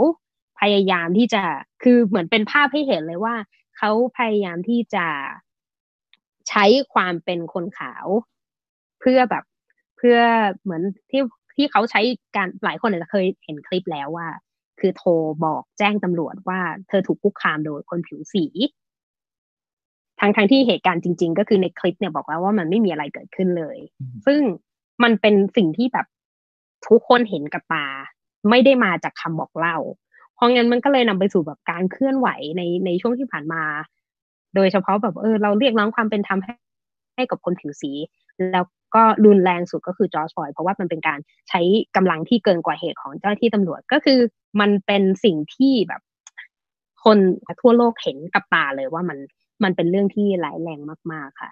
[0.61, 1.42] พยายามที่จะ
[1.82, 3.35] คือเหมือนเป็นภาพให้เห็นเลยว่า
[3.78, 5.06] เขาพยายามที่จะ
[6.48, 8.06] ใช้ความเป็นคนขาว
[9.00, 9.44] เพื่อแบบ
[9.96, 10.18] เพื่อ
[10.62, 11.22] เหมือนที่
[11.57, 12.01] ที่เขาใช้
[12.37, 14.29] การหลายคนอาจจะเคยเห็นคลิปแล้วว่า
[14.81, 15.11] คือโทร
[15.45, 18.45] บอกแจ้งตำรวจว่าเธอถูกคุกคามโดยคนผิวสี
[20.21, 23.79] ทั้งทั้งที่เหตุการณ์จริง ๆ ก็คือในคลิปเนี่ยบอกแล้วว่ามันไม่มีอะไรเกิดขึ้นเลย
[24.27, 24.41] ซึ่ง
[25.03, 26.07] มันเป็นสิ่งที่แบบ
[26.88, 27.87] ทุกคนเห็นกับตา
[28.51, 29.77] ไม่ได้มาจากคำบอกเล่า
[30.35, 33.62] เพราะงั้นมันก็เลยนำไปสู่แบบการเคลื่อนไหวในในช่วงที่ผ่านมา
[34.55, 36.55] โดยเฉพาะแบบเออเราเรียกร้องความเป็นธรรมให้
[37.17, 37.91] ให้กับคนผิวสี
[38.52, 41.61] แล้วก็รุนแรงสุดก็คือจอร์จฟลอยด์เพราะว่ามันเป็นการใช้
[41.96, 44.18] กำลังที่เกินกว่าเหตุของเจ้าหน้าที่ตำรวจก็คือ
[44.61, 46.02] มันเป็นสิ่งที่แบบ
[47.05, 47.18] คน
[47.61, 49.18] ทั่วโลกเห็นกับตาเลยว่ามัน
[49.64, 50.81] มันเป็นเรื่องที่ร้ายแรง
[51.12, 51.50] มาก ๆค่ะ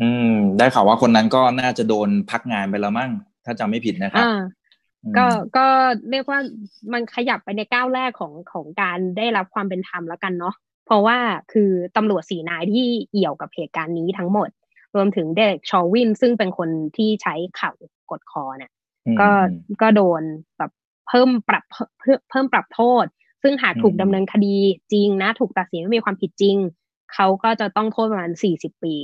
[0.00, 3.10] อืม ได้ข่าวว่าคนนั้นก็น่าจะโดนพักงานไปแล้วมั้ง
[3.44, 4.40] ถ้าจำไม่ผิดนะครับอ่า
[5.16, 5.66] ก็ก็
[6.10, 6.38] เรียกว่า
[6.92, 10.54] มันขยับไปในก้าวแรกของของการได้รับความเป็นธรรมแล้วกันเนาะ
[10.86, 11.18] เพราะว่า
[11.52, 14.48] คือตำรวจสีนายที่เอี่ยวกับเหตุการณ์นี้ทั้งหมด
[14.94, 17.72] รวมถึงเดเร็กชอวินซึ่งเป็นคนที่ใช้เข่า
[18.10, 18.70] กดคอเนี่ย
[19.20, 19.30] ก็
[19.82, 20.22] ก็โดน
[20.58, 20.70] แบบ
[21.08, 23.04] เพิ่มปรับเพิ่มเพิ่มปรับโทษ
[23.42, 24.56] ซึ่งหากถูกดำเนินคดี
[24.92, 26.56] จริงนะ ถูกตัดสินว่ามีความผิดจริง
[27.14, 28.94] เขาก็จะต้องโทษประมาณสี่สิบปี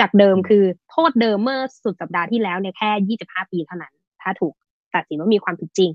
[0.00, 4.54] จากเดิมคือโทษเดิมเมื่อสุดสัปดาห์ที่แล้วเนี่ยแค่ยี่สิบห้าปีเท่านั้น ถ้าถูก
[4.94, 5.90] ตัดสินว่ามีความผิดจริง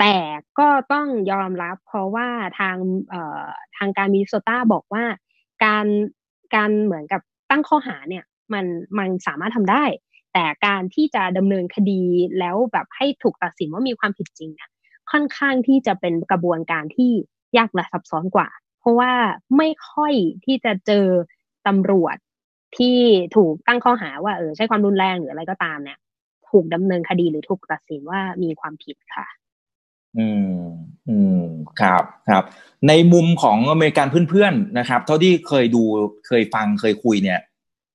[0.00, 0.16] แต่
[0.58, 2.28] ก็ต้องยอมรับเพราะว่า
[2.58, 2.76] ทาง
[3.08, 3.44] เอ่อ
[3.76, 5.04] ทางการมินนิโซตาบอกว่า
[5.64, 5.86] การ
[6.54, 8.24] การเหมือนกับตั้งข้อหาเนี่ย
[8.54, 8.66] มัน
[8.98, 9.84] มันสามารถทำได้
[10.32, 12.02] แต่การที่จะดำเนินคดี
[12.38, 14.70] แล้วแบบให้ถูกตัดสินว่ามีความผิดจริงเนี่ย
[15.10, 17.10] ค่อนข้างที่จะเป็นกระบวนการที่
[17.56, 18.48] ยากและซับซ้อนกว่า
[18.80, 19.12] เพราะว่า
[19.56, 21.06] ไม่ค่อยที่จะเจอ
[21.66, 22.16] ตำรวจ
[22.76, 22.98] ที่
[23.36, 25.98] ถูกตั้งข้อหาว่าเออใช้ความรุนแรงหรืออะไรก็ตามเนี่ย
[26.50, 29.26] ถูกดำเนินคดีหรือถูกตัดสินว่ามีความผิดค่ะ
[30.18, 30.60] อืม
[31.08, 31.44] อืม
[31.80, 32.44] ครับครับ
[32.88, 35.82] ในมุมของอเมริกันเพื่อนๆนะครับ เท่าที่เคยดู
[36.26, 37.40] เคยฟังเคยคุยเนี่ย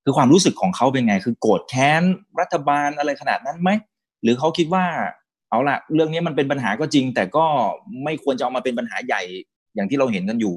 [0.07, 2.03] คือความรู้สึกของเขาเป็นไง คือโกรธแค้น
[2.39, 3.69] รัฐบาลอะไรขนาดนั้นไหม
[4.23, 4.85] หรือเขาคิดว่า
[5.49, 7.45] เอาละเรื่องนี้มันเป็นปัญหาก็จริง แต่ก็
[8.03, 9.21] ไม่ควรจะเอามาเป็นปัญหาใหญ่
[9.75, 10.55] อย่างที่เราเห็นกันอยู่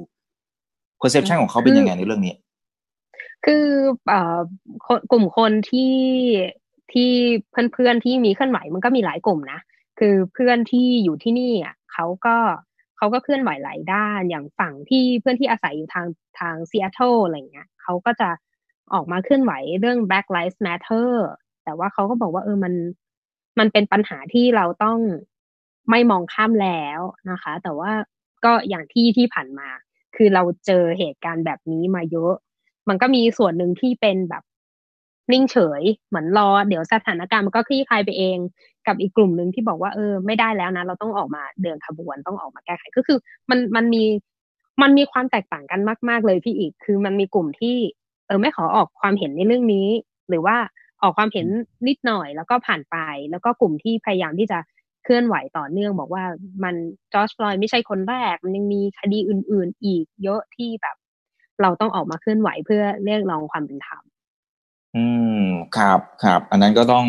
[1.01, 2.35] perception ของเขาเป็นยังไงในเรื่องนี้
[3.45, 3.65] คือ
[4.07, 4.39] เอ่อ
[5.11, 5.95] กลุ่มคนที่
[6.91, 7.11] ที่
[7.73, 9.59] เพื่อนๆที่มีเคลื่อนไหวมันก็มีหลายกลุ่มนะ
[9.99, 12.37] คือเพื่อนที่อยู่ที่นี่อะเขาก็
[12.97, 16.07] เขาก็เคลื่อนไหวหลายด้านอย่างฝั่งที่เพื่อนที่อาศัยอยู่ทาง
[16.39, 18.29] ทางซีแอตเทิลอะไรเงี้ยเขาก็จะ
[18.93, 21.09] ออกมาเคลื่อนไหวเรื่อง Black Lives Matter
[21.63, 22.73] แต่ว่าเขาก็บอกว่าเออมัน
[23.59, 24.99] มันเป็นปัญหาที่เราต้อง
[25.89, 26.99] ไม่มองข้ามแล้ว
[27.31, 27.91] นะคะ แต่ว่า
[28.45, 29.69] ก็อย่างที่ที่ผ่านมา
[30.15, 32.33] คือเราเจอเหตุการณ์แบบนี้มาเยอะ
[32.89, 34.43] มันก็มีส่วนหนึ่งที่เป็นแบบ
[35.31, 38.37] นิ่งเฉย เหมือนรอ เดี๋ยวสถานการณ์มันก็คลี่คลายไปเอง
[38.87, 43.17] กับอีกกลุ่มหนึ่งที่บอกว่าเออ ไม่ได้แล้วนะ เราต้องออกมาเดินขบวนต้องออกมาแก้ไขก็คือ
[43.49, 44.03] มันมันมี
[44.81, 47.77] มันมีความแตกต่างกันมาก ๆ เลยพี่อีก คือมันมีกลุ่มที่
[48.29, 49.87] เออไม่ขอออกความเห็นในเรื่องนี้
[50.29, 50.57] หรือว่า
[51.01, 51.47] ออกความเห็น
[51.87, 52.97] นิดหน่อยแล้วก็ผ่านไป
[53.31, 54.59] แล้วก็กลุ่มที่พยายามที่จะ
[55.03, 56.23] เคลื่อนไหวต่อเนื่อง บอกว่า
[56.63, 56.75] มัน
[57.13, 60.95] จอร์จฟลอยไม่ใช่คนแรก มันยังมีคดีอื่น ๆ อีกเยอะที่แบบ
[61.61, 64.03] เราต้องออกมาเคลื่อนไหวเพื่อเรียกร้องความเป็นธรรม
[64.95, 65.05] อื
[65.41, 65.43] ม
[65.77, 67.05] ครับครับอันนั้นก็ต้อง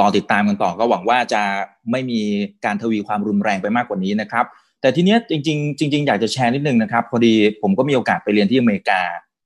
[0.00, 1.42] รอติดตามกันต่อก็หวังว่าจะ
[1.90, 2.20] ไม่มี
[2.64, 4.44] การทวีความรุนแรงไปมากกว่านี้นะครับ
[4.80, 9.00] แต่ทีเนี้ยจริง ๆ จริง ๆ อยากจะแชร์นิดนึงนะครับ พอดีผมก็มีโอกาสไปเรียนที่อเมริกา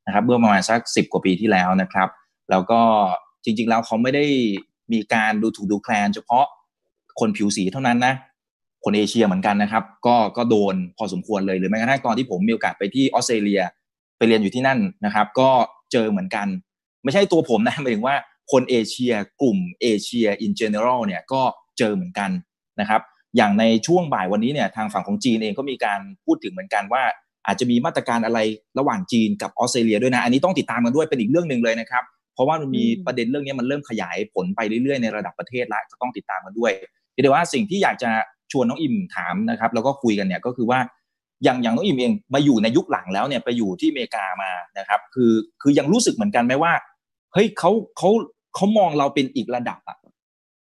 [0.09, 2.09] นะครับเมื่อประมาณสักสิบกว่าปีที่แล้วนะครับ
[2.51, 2.81] แล้วก็
[3.45, 4.25] จริงๆแล้วเขาไม่ได้
[4.93, 6.47] มีการดูถูกดูแคลน เฉพาะ
[7.21, 8.15] คนผิวสีเท่านั้นนะ
[8.85, 13.63] คนเอเชียเหมือนกันนะครับ ก็ก็โดนพอสมควรเลยหรือแม้กระทั่งตอนที่ผมมีโอกาสไปที่ออสเตรเลีย
[14.19, 15.51] ไปเรียนอยู่ที่นั่นนะครับ ก็
[15.93, 16.47] เจอเหมือนกัน
[17.05, 18.17] ไม่ใช่ตัวผมนะหมายถึงว่า
[18.53, 21.43] คนเอเชียกลุ่มเอเชีย in general เนี่ยก็
[21.79, 22.31] เจอเหมือนกัน
[22.81, 23.01] นะครับ
[23.37, 27.03] อย่างในช่วงบ่ายวันนี้เนี่ยทางฝั่งของจีนเองก็มีการพูดถึงเหมือนกันว่า
[27.49, 28.39] อาจจะมีมาตรการอะไร
[28.79, 36.73] ระหว่างจีนกับออสเตรเลียด้วยนะ อันนี้ต้องติดตามกันด้วยเป็นอีกเรื่องหนึ่งเลยนะครับ เพราะว่ามันมีประเด็นเรื่องนี้มันเริ่มขยายผลไปเรื่อยๆในระดับประเทศแล้วก็ต้องติดตามกันด้วย
[37.13, 38.11] เดี๋ยวว่าสิ่งที่อยากจะ
[38.53, 40.79] ชวนน้องอิมถามนะครับแล้วก็คุยกันเนี่ยก็คือว่า
[41.45, 45.33] อย่างอย่างน้องอิมเองมาอยู่ในยุคหลังแล้วเนี่ยไปอยู่ที่อเมริกามานะครับคือ
[45.63, 46.73] คือยังรู้สึกเหมือนกันไหมว่า
[47.33, 48.11] เฮ้ยเขาเขา
[48.55, 49.99] เขามองเราเป็นอีกระดับอะ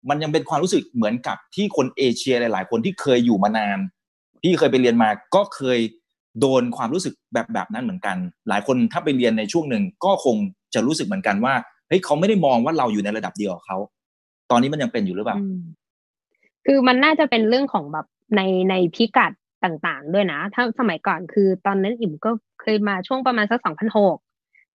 [0.08, 3.78] มันยังเป็นความรู้สึกเหมือนกับที่คนเอเชียหลาย ๆ คนที่เคยอยู่มานาน
[4.42, 5.78] ที่เคยไปเรียนมาก็เคย
[6.40, 8.16] โดนความรู้สึกแบบแบบนั้นเหมือนกัน
[8.48, 10.36] หลายคนถ้าไปเรียนในช่วงหนึ่งก็คง
[10.74, 11.54] จะรู้สึกเหมือนกันว่า
[11.88, 13.78] เฮ้ยเขาไม่ได้มองว่าเราอยู่ในระดับเดียวกับเขา
[14.50, 15.38] ตอนนี้มันยังเป็นอยู่หรือเปล่า
[16.66, 18.06] คือมันน่าจะเป็นเรื่องของแบบ
[18.36, 19.32] ในในพิกัด
[19.64, 22.30] ต่างๆ ด้วยนะ ถ้าสมัยก่อนคือตอนนั้นอิ่มก็
[22.60, 24.16] เคยมาช่วงประมาณสักสองพันหก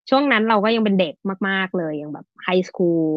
[0.10, 1.14] ช่วงนั้นเราก็ยังเป็นเด็ก
[1.48, 3.08] มากๆเลยยังแบบไฮสคูล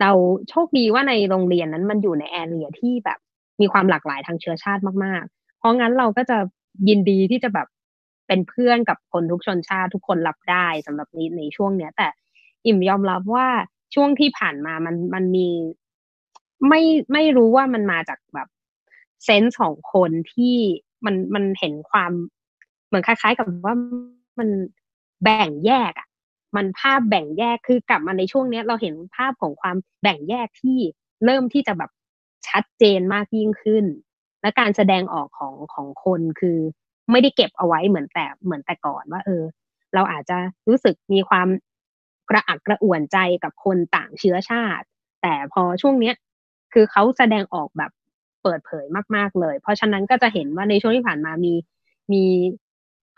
[0.00, 0.10] เรา
[0.50, 3.18] โชคดีว่าในโรงเรียนนั้นมันอยู่ในแอเรียที่แบบ
[3.60, 6.38] มีความหลากหลายทางเชื้อชาติมากๆ เพราะงั้นเราก็จะ
[6.88, 7.68] ยินดีที่จะแบบ
[8.26, 12.08] เป็นเพื่อนกับคนทุกชนชาติทุกคนรับได้สำหรับนี้ในช่วงเนี้ย แต่
[12.66, 13.48] อิ่มยอมรับว่า
[13.94, 15.48] ช่วงที่ผ่านมามันมันมี
[16.68, 18.48] ไม่ไม่รู้ว่ามันมาจากแบบ
[19.24, 20.56] เซนส์ของคนที่
[21.04, 22.12] มันมันเห็นความ
[22.86, 23.74] เหมือนคล้าย ๆ กับว่า
[24.38, 24.48] มัน
[25.22, 26.08] แบ่งแยกอะ
[26.56, 30.78] มันภาพแบ่งแยกคือกลับมาในช่วงเนี้ย เราเห็นภาพของความแบ่งแยกที่
[31.24, 31.90] เริ่มที่จะแบบ
[32.48, 33.84] ชัดเจนมากยิ่งขึ้น
[34.42, 36.58] และการแสดงออกของของคนคือ
[37.10, 39.42] ไม่ได้เก็บเอาไว้เหมือนแต่เหมือนแต่ก่อนว่า เออ
[39.94, 40.38] เราอาจจะ
[40.68, 41.48] รู้สึกมีความ
[42.30, 44.86] กระอักกระอ่วนใจกับคนต่างเชื้อชาติ
[45.22, 46.14] แต่พอช่วงเนี้ย
[46.72, 47.90] คือเขาแสดงออกแบบ
[48.42, 48.86] เปิดเผย
[49.16, 51.54] มาก ๆเลย เพราะฉะนั้นก็จะเห็นว่าในช่วงที่ผ่านมามี
[52.12, 52.24] มี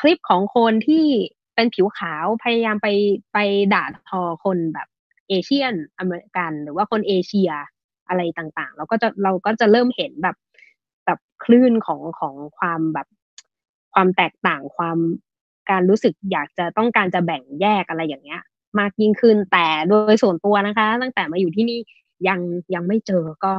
[0.00, 1.06] คลิปของคนที่
[1.54, 2.88] เป็นผิวขาวพยายามไป
[3.32, 3.38] ไป
[3.74, 4.88] ด่าทอคนแบบ
[5.28, 7.50] เอเชียนอเมริกัน หรือว่าคนเอเชีย
[8.08, 10.36] อะไรต่างๆ เราก็จะเราก็จะเริ่มเห็นแบบ
[11.06, 13.06] แบบคลื่นของของความแบบ
[13.94, 14.98] ความแตกต่างความ
[15.70, 18.42] การรู้สึกอยากจะต้องการจะแบ่งแยกอะไรอย่างเงี้ย
[18.78, 21.78] มากยิ่งขึ้นแต่โดยส่วนตัวนะคะ ตั้งแต่มาอยู่ที่นี่
[22.28, 22.40] ยัง
[22.74, 23.54] ยังไม่เจอก็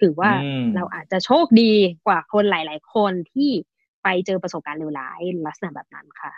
[0.00, 0.30] ถือว่า
[0.74, 1.72] เราอาจจะโชคดี
[2.06, 3.50] กว่าคนหลาย ๆ คนที่
[4.02, 6.32] ไปเจอประสบการณ์เลวร้ายลักษณะแบบนั้นค่ะ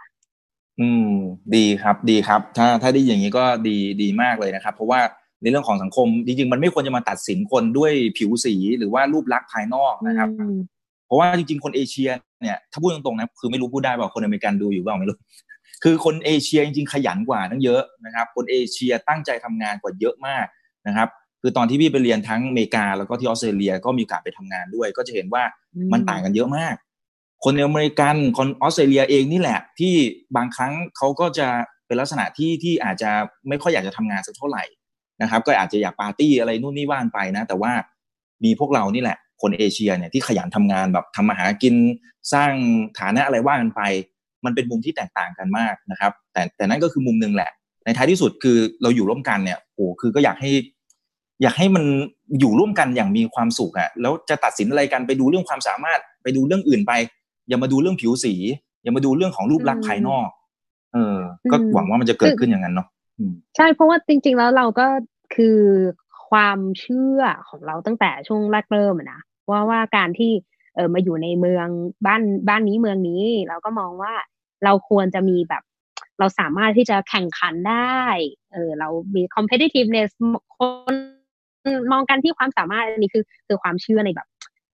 [0.80, 1.12] อืม
[1.55, 5.01] ดีครับดีครับ ถ้าถ้าได้อย่างนี้ก็ดีดีมากเลยนะครับ เพราะว่า
[5.43, 10.28] ในเรื่องของสังคมจริงๆมันไม่ควรจะมาตัดสินคนด้วยผิวสีหรือว่ารูปลักษณ์ภายนอกนะครับ
[11.07, 12.11] เพราะว่าจริงๆ คนเอเชีย
[12.43, 15.18] เนี่ยถ้าพูดตรงๆนะคือไม่รู้พูดได้เปล่าคนอเมริกันดูอยู่เปล่าไม่รู้
[15.84, 20.47] คือคนเอเชียจริงๆขยันกว่าทั้งเยอะนะครับ คนเอเชียตั้งใจทำงานกว่าเยอะมาก
[20.86, 21.09] นะครับ
[21.41, 25.43] คือตอนที่พี่ไปเรียนทั้งอเมริกาแล้วก็ที่ออสเตรเลียก็มีโอกาสไปทำงานด้วย ก็จะเห็นว่า
[25.93, 26.74] มันต่างกันเยอะมาก
[27.45, 29.95] คนอเมริกันคนออสเตรเลียเองนี่แหละ ที่
[30.36, 31.49] บางครั้งเขาก็จะ
[31.86, 33.11] เป็นลักษณะที่ที่อาจจะ
[33.49, 34.62] ไม่ค่อยอยากจะทำงานสักเท่าไหร่
[35.22, 37.72] นะครับ ก็อาจจะอยากปาร์ตี้อะไรนู่นนี่ว่านไปนะ แต่ว่า
[38.44, 41.74] มีพวกเรานี่แหละ คนเอเชียเนี่ยที่ขยันทำงานแบบทำมาหากิน
[42.32, 42.52] สร้าง
[42.98, 43.80] ฐานะอะไรว่ากันไป
[44.44, 47.50] มันเป็นมุมที่แตกต่างกันมากนะครับ แต่แต่นั่นก็คือมุมหนึ่งแหละ
[47.84, 50.50] ในท้ายที่สุดคือเราอยู่ร่วมกันเนี่ยโอ้คือก็อยากให้
[51.42, 51.84] อยากให้มัน
[52.40, 56.92] อยู่ร่วมกันอย่างมีความสุขอะแล้วจะตัดสินอะไรกันไปดูเรื่องความสามารถไปดูเรื่องอื่นไป
[57.48, 58.34] อย่ามาดูเรื่องผิวสี
[58.82, 60.28] อย่ามาดูเรื่องของรูปลักษณ์ภายนอก
[60.92, 61.18] เออ
[61.50, 62.88] ก็หวังว่ามันจะเกิดขึ้นอย่างนั้นเนาะ
[63.56, 64.86] ใช่เพราะว่าจริง ๆ แล้วเราก็
[65.34, 65.58] คือ
[66.28, 70.32] ความเชื่อของเราตั้งแต่ช่วงแรกเริ่มนะว่าว่าการที่
[70.74, 71.66] เออมาอยู่ในเมือง
[72.06, 74.14] บ้านบ้านนี้เมืองนี้ เราก็มองว่า
[74.64, 75.62] เราควรจะมีแบบ
[76.18, 78.00] เราสามารถที่จะแข่งขันได้
[78.52, 80.10] เออเรามี competitiveness
[80.56, 80.58] ค
[80.92, 80.94] น
[81.92, 84.28] มองกันที่ความสามารถอันนี้คือคือความเชื่อในแบบ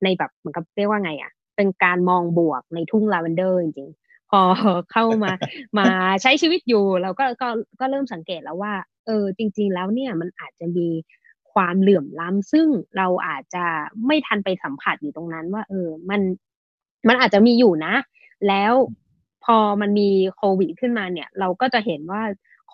[0.04, 3.90] ในแบบเหมือนกับเรียกว่าไงอะ่ะ เป็นการมองบวกในทุ่งลาเวนเดอร์จริง
[4.30, 4.40] พอ
[4.92, 5.32] เข้ามา
[5.78, 5.88] มา
[6.22, 7.48] ใช้ชีวิตอยู่เราก็ก็
[7.80, 8.74] ก็เริ่มสังเกตแล้วว่า
[9.06, 10.88] เออ จริง ๆ แล้วเนี่ยมันอาจจะมี
[11.52, 12.66] ความเหลื่อมล้ำซึ่ง
[12.96, 13.64] เราอาจจะ
[14.06, 16.20] ไม่ทันไปสัมผัสอยู่ตรงนั้น ว่า เออ มัน
[17.08, 17.94] มันอาจจะมีอยู่นะ
[18.48, 18.72] แล้ว
[19.44, 22.22] พอมันมีโควิดขึ้นมาเนี่ย เราก็จะเห็นว่า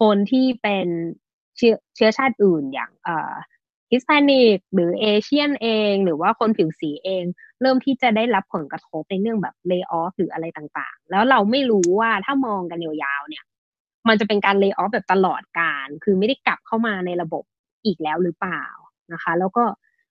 [0.01, 0.87] คนที่เป็น
[1.57, 3.33] เชื้อเชื้อชาติอื่นอย่าง เอ่อ
[3.93, 7.25] ฮิสแปนิกหรือเอเชียนเอง หรือว่าคนผิวสีเอง
[7.61, 13.45] เริ่มที่จะได้รับผลกระทบในเรื่องแบบเลิกออฟหรืออะไรต่างๆ แล้วเราไม่รู้ว่าถ้ามองกันยาวๆเนี่ย
[14.09, 17.45] มันจะเป็นการเลิกออฟแบบตลอดการ คือไม่ได้กลับเข้ามาในระบบ
[17.85, 18.65] อีกแล้วหรือเปล่า
[19.13, 19.65] นะคะ แล้วก็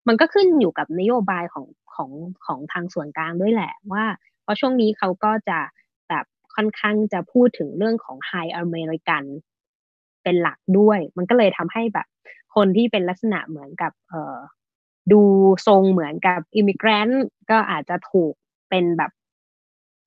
[0.08, 1.66] มันก็ขึ้นอยู่กับนโยบายของ
[1.96, 2.12] ของ
[2.46, 4.06] ของทางส่วนกลางด้วยแหละว่า
[4.44, 5.60] เพราะช่วงนี้เขาก็จะ
[6.10, 6.26] แบบ
[6.56, 9.24] ค่อนข้างจะพูดถึงเรื่องของ Hire American
[10.24, 12.08] เป็นหลักด้วย มันก็เลยทำให้แบบ
[12.56, 14.38] คนที่เป็นลักษณะเหมือนกับเอ่อ
[15.12, 15.22] ดู
[15.68, 18.34] ทรงเหมือนกับ immigrant ก็อาจจะถูก
[18.70, 19.12] เป็นแบบ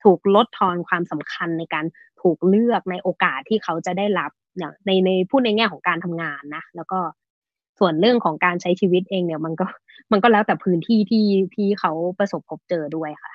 [0.03, 1.85] ถูกลดทอนความสำคัญในการ
[2.21, 6.99] ถูกเลือกในโอกาสที่เขาจะได้รับอย่างในในพูดในแง่ของการทำงานนะ แล้วก็
[7.79, 9.65] ส่วนเรื่องของการใช้ชีวิตเองเนี่ย มันก็
[10.11, 11.25] มันก็แล้วแต่พื้นที่ที่
[11.55, 13.33] ที่เขาประสบพบเจอด้วยค่ะ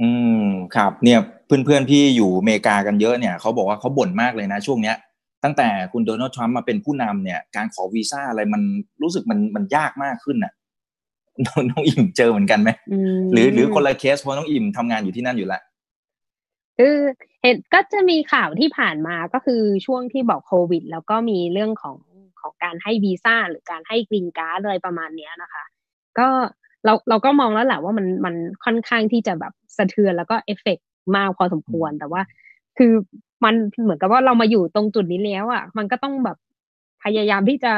[0.00, 0.10] อื
[0.42, 4.96] มครับ เนี่ยเพื่อนเพื่อนพี่อยู่อเมริกากันเยอะเนี่ยเขาบอกว่าเขาบ่นมากเลยนะช่วงเนี้ย
[5.44, 8.62] ตั้งแต่คุณโดนัลด์ทรัมป์มาเป็นผู้นำเนี่ย การขอวีซ่าอะไรมัน
[9.02, 10.52] รู้สึกมันมันยากมากขึ้นอะ
[11.70, 12.70] น้องอิ่มเจอเหมือนกันไหม
[13.32, 15.62] หรือหรือคนละเคสเพราะน้องอิ่มทำงานอยู่ที่นั่นอยู่แล้ว
[16.78, 16.96] คือ
[17.42, 21.96] เห็นก็จะมีข่าวที่ผ่านมาก็คือช่วงที่บอกโควิด แล้วก็มีเรื่องของ
[22.40, 25.64] ของการให้วีซ่าหรือการให้กรีนการ์ดอะไรประมาณเนี้ยนะคะ
[26.18, 26.28] ก็
[26.84, 28.34] เราเราก็มองแล้วแหละว่ามันมัน
[28.64, 30.78] ค่อนข้างที่จะแบบสะเทือนแล้วก็เอฟเฟก
[31.16, 32.22] มากพอสมควร แต่ว่า
[32.78, 32.92] คือ
[33.44, 36.36] มันเหมือนกับว่าเรามาอยู่ตรงจุดนี้แล้วอะ มันก็ต้องแบบ
[37.04, 37.72] พยายามที่จะ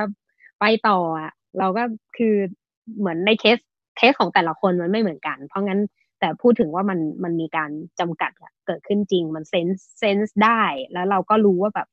[0.60, 1.82] ไปต่ออะ เราก็
[2.16, 2.34] คือ
[2.98, 3.58] เหมือนในเคส
[3.96, 5.80] เคสของแต่ละคนมันไม่เหมือนกัน เพราะงั้น
[6.20, 7.70] แต่พูดถึงว่ามันมันมีการ
[8.00, 8.30] จำกัด
[8.66, 10.62] เกิดขึ้นจริง มัน sense sense ได้
[10.92, 11.88] แล้วเราก็รู้ว่าแบบ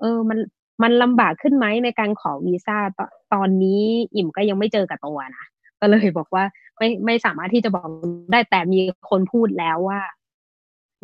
[0.00, 0.38] เออมัน
[0.82, 3.00] มันลำบากขึ้นไหมในการขอวีซ่าต
[3.34, 3.82] ตอนนี้
[4.14, 5.44] อิ่มก็ยังไม่เจอกับตัวนะ
[5.80, 6.44] ก็เลยบอกว่า
[6.78, 7.90] ไม่ไม่สามารถที่จะบอก
[8.32, 8.80] ได้แต่มี
[9.10, 10.00] คนพูดแล้วว่า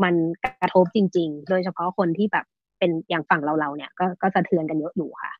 [0.02, 0.14] มัน
[0.60, 2.46] กระทบจริง ๆ โดยเฉพาะคนที่แบบ
[2.78, 5.32] เป็นอย่างฝั่งเราเราเนี่ยก็ก็สะเทือนกันเยอะอยู่ค่ะ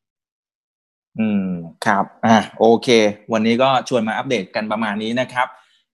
[1.19, 1.49] อืม
[1.87, 2.89] ครับอะโอเค
[3.33, 5.49] วันนี้ก็ชวนมาอัปเดตกันประมาณนี้นะครับ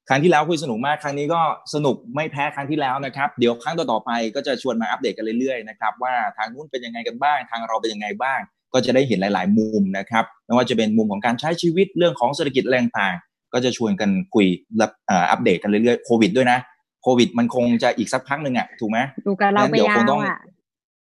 [0.08, 1.40] ครั้งที่แล้วคุยสนุกมากครั้งนี้ก็
[1.74, 8.40] สนุกไม่แพ้ครั้งที่แล้วนะครับ เดี๋ยวครั้งต่อๆไปก็จะชวนมาอัปเดตกันเรื่อยๆนะครับว่าทางนู้นเป็นยังไงกันบ้าง ทางเราเป็นยังไงบ้าง
[8.72, 13.14] ก็จะได้เห็นหลาย ๆ มุมนะครับไม่ว่าจะเป็นมุมของการใช้ชีวิตเรื่องของเศรษฐกิจแรงต่าง
[13.52, 14.46] ก็จะชวนกันคุย
[14.76, 14.86] และ
[15.30, 16.58] อัปเดตกันเรื่อยๆโควิดด้วยนะ
[17.05, 20.38] โควิดมันคงจะอีกสักพักหนึ่งอะถูกไหมดูกันเราไปยาวอะ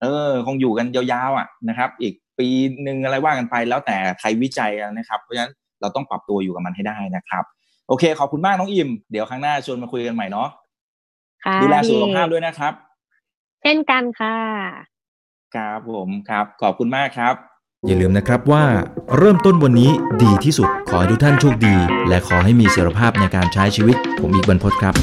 [0.03, 2.49] เออ คงอยู่กันยาวๆอะนะครับ อีกปี
[2.83, 7.45] หนึ่งอะไรว่ากันไป แล้วแต่ใครวิจัยนะครับ เพราะฉะนั้นเราต้องปรับตัวอยู่กับมันให้ได้นะครับ
[7.89, 10.49] โอเค ขอบคุณมากน้องอิม เดี๋ยวครั้งหน้าชวนมาคุยกันใหม่เนาะ
[11.63, 12.73] ดูแลสุขภาพด้วยนะครับ
[13.63, 14.37] เช่นกันค่ะ
[15.55, 17.35] ครับผมครับ ขอบคุณมากครับ
[17.87, 18.65] อย่าลืมนะครับว่า
[19.19, 19.91] เริ่มต้นวันนี้
[20.23, 21.75] ดีที่สุด ขอให้ทุกท่านโชคดี
[22.09, 24.95] และขอให้มีเสรีภาพในการใช้ชีวิต ผมอีกบรรพศครับ